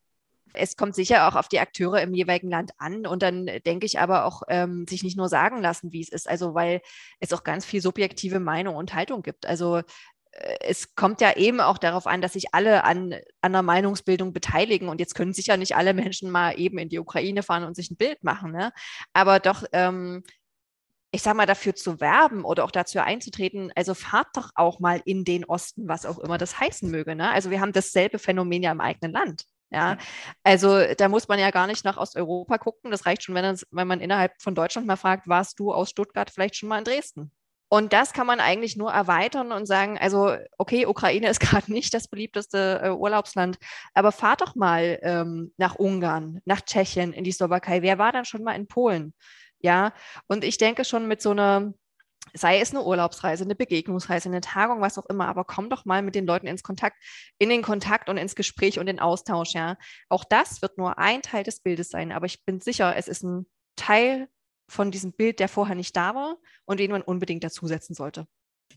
Es 0.53 0.77
kommt 0.77 0.95
sicher 0.95 1.27
auch 1.27 1.35
auf 1.35 1.49
die 1.49 1.59
Akteure 1.59 2.01
im 2.01 2.13
jeweiligen 2.13 2.49
Land 2.49 2.71
an 2.77 3.05
und 3.05 3.21
dann 3.21 3.47
denke 3.65 3.85
ich 3.85 3.99
aber 3.99 4.23
auch, 4.23 4.43
ähm, 4.47 4.85
sich 4.87 5.03
nicht 5.03 5.17
nur 5.17 5.27
sagen 5.27 5.61
lassen, 5.61 5.91
wie 5.91 5.99
es 5.99 6.07
ist. 6.07 6.29
Also 6.29 6.53
weil 6.53 6.79
es 7.19 7.33
auch 7.33 7.43
ganz 7.43 7.65
viel 7.65 7.81
subjektive 7.81 8.39
Meinung 8.39 8.77
und 8.77 8.93
Haltung 8.93 9.23
gibt. 9.23 9.45
Also 9.45 9.81
es 10.35 10.95
kommt 10.95 11.21
ja 11.21 11.35
eben 11.37 11.61
auch 11.61 11.77
darauf 11.77 12.07
an, 12.07 12.21
dass 12.21 12.33
sich 12.33 12.53
alle 12.53 12.83
an, 12.83 13.15
an 13.41 13.53
der 13.53 13.61
Meinungsbildung 13.61 14.33
beteiligen. 14.33 14.89
Und 14.89 14.99
jetzt 14.99 15.15
können 15.15 15.33
sicher 15.33 15.57
nicht 15.57 15.75
alle 15.75 15.93
Menschen 15.93 16.29
mal 16.29 16.59
eben 16.59 16.77
in 16.77 16.89
die 16.89 16.99
Ukraine 16.99 17.41
fahren 17.41 17.63
und 17.63 17.75
sich 17.75 17.89
ein 17.89 17.97
Bild 17.97 18.23
machen. 18.23 18.51
Ne? 18.51 18.71
Aber 19.13 19.39
doch, 19.39 19.63
ähm, 19.71 20.23
ich 21.11 21.21
sage 21.21 21.37
mal, 21.37 21.45
dafür 21.45 21.75
zu 21.75 22.01
werben 22.01 22.43
oder 22.43 22.65
auch 22.65 22.71
dazu 22.71 22.99
einzutreten, 22.99 23.71
also 23.75 23.93
fahrt 23.93 24.27
doch 24.35 24.49
auch 24.55 24.79
mal 24.79 25.01
in 25.05 25.23
den 25.23 25.45
Osten, 25.45 25.87
was 25.87 26.05
auch 26.05 26.19
immer 26.19 26.37
das 26.37 26.59
heißen 26.59 26.91
möge. 26.91 27.15
Ne? 27.15 27.31
Also 27.31 27.49
wir 27.49 27.61
haben 27.61 27.71
dasselbe 27.71 28.19
Phänomen 28.19 28.63
ja 28.63 28.71
im 28.71 28.81
eigenen 28.81 29.13
Land. 29.13 29.45
Ja, 29.71 29.97
also 30.43 30.93
da 30.95 31.09
muss 31.09 31.27
man 31.27 31.39
ja 31.39 31.49
gar 31.51 31.67
nicht 31.67 31.83
nach 31.83 31.97
Osteuropa 31.97 32.57
gucken. 32.57 32.91
Das 32.91 33.05
reicht 33.05 33.23
schon, 33.23 33.35
wenn, 33.35 33.43
das, 33.43 33.65
wenn 33.71 33.87
man 33.87 33.99
innerhalb 33.99 34.33
von 34.41 34.55
Deutschland 34.55 34.87
mal 34.87 34.95
fragt, 34.95 35.27
warst 35.27 35.59
du 35.59 35.73
aus 35.73 35.89
Stuttgart 35.89 36.29
vielleicht 36.29 36.55
schon 36.55 36.69
mal 36.69 36.77
in 36.77 36.85
Dresden? 36.85 37.31
Und 37.75 37.91
das 37.91 38.13
kann 38.13 38.25
man 38.25 38.39
eigentlich 38.39 38.77
nur 38.77 38.93
erweitern 38.93 39.51
und 39.51 39.65
sagen, 39.65 39.97
also 39.97 40.33
okay, 40.57 40.85
Ukraine 40.85 41.27
ist 41.29 41.41
gerade 41.41 41.69
nicht 41.73 41.93
das 41.93 42.07
beliebteste 42.07 42.79
äh, 42.81 42.89
Urlaubsland, 42.91 43.57
aber 43.93 44.13
fahrt 44.13 44.39
doch 44.39 44.55
mal 44.55 44.97
ähm, 45.01 45.51
nach 45.57 45.75
Ungarn, 45.75 46.39
nach 46.45 46.61
Tschechien, 46.61 47.11
in 47.11 47.25
die 47.25 47.33
Slowakei. 47.33 47.81
Wer 47.81 47.97
war 47.97 48.13
dann 48.13 48.23
schon 48.23 48.43
mal 48.43 48.53
in 48.53 48.67
Polen? 48.67 49.13
Ja, 49.59 49.91
und 50.27 50.45
ich 50.45 50.57
denke 50.57 50.85
schon 50.85 51.05
mit 51.09 51.21
so 51.21 51.31
einer, 51.31 51.73
sei 52.33 52.61
es 52.61 52.71
eine 52.71 52.81
Urlaubsreise, 52.81 53.43
eine 53.43 53.55
Begegnungsreise, 53.55 54.29
eine 54.29 54.39
Tagung, 54.39 54.79
was 54.79 54.97
auch 54.97 55.07
immer, 55.07 55.27
aber 55.27 55.43
komm 55.43 55.69
doch 55.69 55.83
mal 55.83 56.01
mit 56.01 56.15
den 56.15 56.25
Leuten 56.25 56.47
ins 56.47 56.63
Kontakt, 56.63 56.95
in 57.39 57.49
den 57.49 57.61
Kontakt 57.61 58.07
und 58.07 58.15
ins 58.15 58.35
Gespräch 58.35 58.79
und 58.79 58.85
den 58.85 59.01
Austausch, 59.01 59.53
ja. 59.53 59.75
Auch 60.07 60.23
das 60.23 60.61
wird 60.61 60.77
nur 60.77 60.97
ein 60.97 61.21
Teil 61.21 61.43
des 61.43 61.59
Bildes 61.59 61.89
sein, 61.89 62.13
aber 62.13 62.25
ich 62.25 62.45
bin 62.45 62.61
sicher, 62.61 62.95
es 62.95 63.09
ist 63.09 63.23
ein 63.23 63.45
Teil 63.75 64.29
von 64.67 64.91
diesem 64.91 65.13
Bild, 65.13 65.39
der 65.39 65.47
vorher 65.47 65.75
nicht 65.75 65.95
da 65.95 66.15
war 66.15 66.37
und 66.65 66.79
den 66.79 66.91
man 66.91 67.01
unbedingt 67.01 67.43
dazusetzen 67.43 67.93
sollte. 67.93 68.27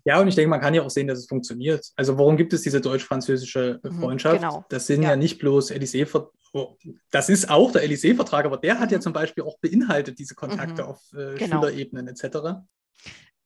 Ja, 0.05 0.21
und 0.21 0.29
ich 0.29 0.35
denke, 0.35 0.51
man 0.51 0.61
kann 0.61 0.75
ja 0.75 0.83
auch 0.83 0.91
sehen, 0.91 1.07
dass 1.07 1.19
es 1.19 1.27
funktioniert. 1.27 1.87
Also 1.97 2.19
warum 2.19 2.37
gibt 2.37 2.53
es 2.53 2.63
diese 2.63 2.81
deutsch-französische 2.81 3.81
mhm, 3.83 4.01
Freundschaft? 4.01 4.41
Genau. 4.41 4.65
Das 4.69 4.87
sind 4.87 5.03
ja, 5.03 5.11
ja 5.11 5.17
nicht 5.17 5.39
bloß 5.39 5.73
Élysée, 5.73 6.07
oh, 6.53 6.77
das 7.11 7.29
ist 7.29 7.51
auch 7.51 7.73
der 7.73 7.85
Élysée-Vertrag, 7.85 8.47
aber 8.47 8.59
der 8.59 8.79
hat 8.79 8.91
ja 8.91 8.99
mhm. 8.99 9.03
zum 9.03 9.13
Beispiel 9.13 9.45
auch 9.45 9.59
beinhaltet 9.59 10.19
diese 10.19 10.35
Kontakte 10.35 10.83
mhm. 10.83 10.89
auf 10.89 11.01
äh, 11.13 11.35
genau. 11.35 11.63
Schülerebenen 11.63 12.09
etc. 12.09 12.61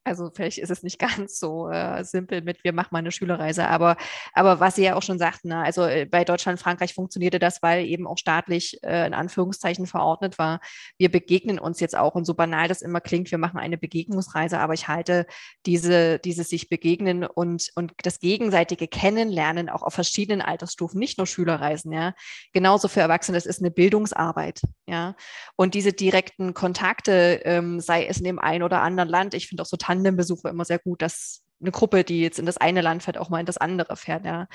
Also 0.04 0.30
vielleicht 0.34 0.58
ist 0.58 0.70
es 0.70 0.82
nicht 0.82 0.98
ganz 0.98 1.38
so 1.38 1.68
äh, 1.68 2.04
simpel 2.04 2.42
mit, 2.42 2.64
wir 2.64 2.72
machen 2.72 2.88
mal 2.92 2.98
eine 2.98 3.12
Schülerreise, 3.12 3.68
aber, 3.68 3.96
aber 4.32 4.60
was 4.60 4.74
Sie 4.74 4.84
ja 4.84 4.96
auch 4.96 5.02
schon 5.02 5.18
sagten, 5.18 5.48
ne, 5.48 5.62
also 5.62 5.84
äh, 5.84 6.06
bei 6.06 6.24
Deutschland, 6.24 6.58
Frankreich 6.58 6.94
funktionierte 6.94 7.38
das, 7.38 7.62
weil 7.62 7.84
eben 7.86 8.06
auch 8.06 8.18
staatlich 8.18 8.82
äh, 8.82 9.06
in 9.06 9.14
Anführungszeichen 9.14 9.86
verordnet 9.86 10.38
war. 10.38 10.60
Wir 10.98 11.10
begegnen 11.10 11.58
uns 11.58 11.80
jetzt 11.80 11.96
auch 11.96 12.14
und 12.14 12.24
so 12.24 12.34
banal 12.34 12.68
das 12.68 12.82
immer 12.82 13.00
klingt, 13.00 13.30
wir 13.30 13.38
machen 13.38 13.58
eine 13.58 13.78
Begegnungsreise, 13.78 14.58
aber 14.58 14.74
ich 14.74 14.88
halte 14.88 15.26
diese, 15.66 16.18
dieses 16.18 16.48
sich 16.48 16.68
begegnen 16.68 17.24
und, 17.24 17.70
und 17.74 17.92
das 18.02 18.18
gegenseitige 18.18 18.88
Kennenlernen 18.88 19.68
auch 19.68 19.82
auf 19.82 19.94
verschiedenen 19.94 20.42
Altersstufen, 20.42 20.98
nicht 20.98 21.18
nur 21.18 21.26
Schülerreisen, 21.26 21.92
ja, 21.92 22.14
genauso 22.52 22.88
für 22.88 23.00
Erwachsene, 23.00 23.36
das 23.36 23.46
ist 23.46 23.60
eine 23.60 23.70
Bildungsarbeit, 23.70 24.60
ja. 24.86 25.14
Und 25.56 25.74
diese 25.74 25.92
direkten 25.92 26.54
Kontakte, 26.54 27.40
ähm, 27.44 27.80
sei 27.80 28.06
es 28.06 28.18
in 28.18 28.24
dem 28.24 28.38
einen 28.38 28.62
oder 28.62 28.82
anderen 28.82 29.08
Land, 29.08 29.34
ich 29.34 29.48
finde 29.48 29.62
auch 29.62 29.66
so 29.98 30.02
Tandembesuche 30.02 30.48
immer 30.48 30.64
sehr 30.64 30.78
gut, 30.78 31.02
dass 31.02 31.42
eine 31.60 31.70
Gruppe, 31.70 32.04
die 32.04 32.20
jetzt 32.20 32.38
in 32.38 32.46
das 32.46 32.56
eine 32.56 32.80
Land 32.80 33.04
fährt, 33.04 33.18
auch 33.18 33.28
mal 33.28 33.40
in 33.40 33.46
das 33.46 33.58
andere 33.58 33.96
fährt. 33.96 34.24
Ja. 34.24 34.48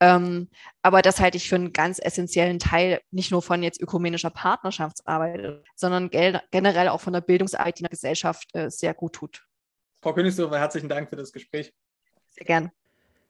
Ähm, 0.00 0.48
aber 0.82 1.02
das 1.02 1.20
halte 1.20 1.36
ich 1.36 1.48
für 1.48 1.54
einen 1.54 1.72
ganz 1.72 2.00
essentiellen 2.02 2.58
Teil, 2.58 3.00
nicht 3.10 3.30
nur 3.30 3.42
von 3.42 3.62
jetzt 3.62 3.80
ökumenischer 3.80 4.30
Partnerschaftsarbeit, 4.30 5.62
sondern 5.76 6.10
generell 6.10 6.88
auch 6.88 7.00
von 7.00 7.12
der 7.12 7.20
Bildungsarbeit, 7.20 7.78
die 7.78 7.82
in 7.82 7.84
der 7.84 7.90
Gesellschaft 7.90 8.48
äh, 8.54 8.70
sehr 8.70 8.94
gut 8.94 9.14
tut. 9.14 9.44
Frau 10.02 10.12
Königsdorfer, 10.12 10.58
herzlichen 10.58 10.88
Dank 10.88 11.10
für 11.10 11.16
das 11.16 11.32
Gespräch. 11.32 11.72
Sehr 12.30 12.46
gern. 12.46 12.72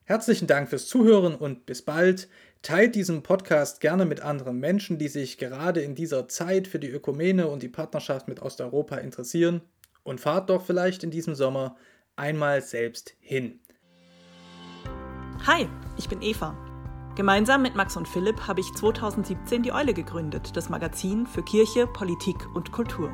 Herzlichen 0.05 0.47
Dank 0.47 0.71
fürs 0.71 0.87
Zuhören 0.87 1.35
und 1.35 1.67
bis 1.67 1.83
bald. 1.83 2.29
Teilt 2.63 2.95
diesen 2.95 3.23
Podcast 3.23 3.81
gerne 3.81 4.07
mit 4.07 4.21
anderen 4.21 4.59
Menschen, 4.59 4.99
die 4.99 5.09
sich 5.09 5.37
gerade 5.37 5.83
in 5.83 5.95
dieser 5.95 6.29
Zeit 6.29 6.67
für 6.67 6.79
die 6.79 6.89
Ökumene 6.89 7.47
und 7.49 7.63
die 7.63 7.69
Partnerschaft 7.69 8.27
mit 8.27 8.41
Osteuropa 8.41 8.97
interessieren 8.97 9.61
und 10.09 10.21
fahrt 10.21 10.51
doch 10.51 10.63
vielleicht 10.63 11.05
in 11.05 11.11
diesem 11.11 11.35
Sommer 11.35 11.77
einmal 12.17 12.63
selbst 12.63 13.15
hin. 13.21 13.61
Hi, 15.47 15.69
ich 15.97 16.09
bin 16.09 16.23
Eva. 16.23 16.57
Gemeinsam 17.15 17.63
mit 17.63 17.75
Max 17.75 17.97
und 17.97 18.09
Philipp 18.09 18.47
habe 18.47 18.61
ich 18.61 18.73
2017 18.75 19.63
die 19.63 19.73
Eule 19.73 19.93
gegründet, 19.93 20.57
das 20.57 20.69
Magazin 20.69 21.27
für 21.27 21.43
Kirche, 21.43 21.87
Politik 21.87 22.37
und 22.55 22.73
Kultur. 22.73 23.11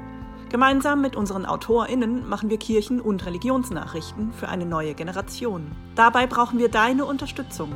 Gemeinsam 0.50 1.00
mit 1.00 1.16
unseren 1.16 1.46
AutorInnen 1.46 2.28
machen 2.28 2.50
wir 2.50 2.58
Kirchen- 2.58 3.00
und 3.00 3.24
Religionsnachrichten 3.26 4.32
für 4.32 4.48
eine 4.48 4.66
neue 4.66 4.94
Generation. 4.94 5.72
Dabei 5.96 6.26
brauchen 6.26 6.58
wir 6.58 6.68
deine 6.68 7.06
Unterstützung. 7.06 7.72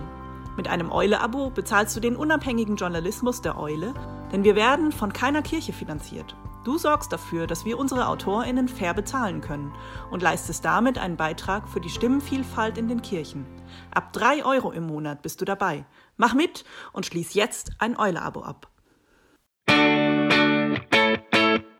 Mit 0.56 0.68
einem 0.68 0.92
Eule-Abo 0.92 1.50
bezahlst 1.50 1.96
du 1.96 2.00
den 2.00 2.14
unabhängigen 2.14 2.76
Journalismus 2.76 3.42
der 3.42 3.58
Eule, 3.58 3.94
denn 4.32 4.44
wir 4.44 4.54
werden 4.54 4.92
von 4.92 5.12
keiner 5.12 5.42
Kirche 5.42 5.72
finanziert. 5.72 6.36
Du 6.68 6.76
sorgst 6.76 7.10
dafür, 7.10 7.46
dass 7.46 7.64
wir 7.64 7.78
unsere 7.78 8.08
AutorInnen 8.08 8.68
fair 8.68 8.92
bezahlen 8.92 9.40
können 9.40 9.74
und 10.10 10.22
leistest 10.22 10.66
damit 10.66 10.98
einen 10.98 11.16
Beitrag 11.16 11.66
für 11.66 11.80
die 11.80 11.88
Stimmenvielfalt 11.88 12.76
in 12.76 12.88
den 12.88 13.00
Kirchen. 13.00 13.46
Ab 13.90 14.12
3 14.12 14.44
Euro 14.44 14.70
im 14.72 14.86
Monat 14.86 15.22
bist 15.22 15.40
du 15.40 15.46
dabei. 15.46 15.86
Mach 16.18 16.34
mit 16.34 16.66
und 16.92 17.06
schließ 17.06 17.32
jetzt 17.32 17.72
ein 17.78 17.98
Eule-Abo 17.98 18.42
ab. 18.42 18.68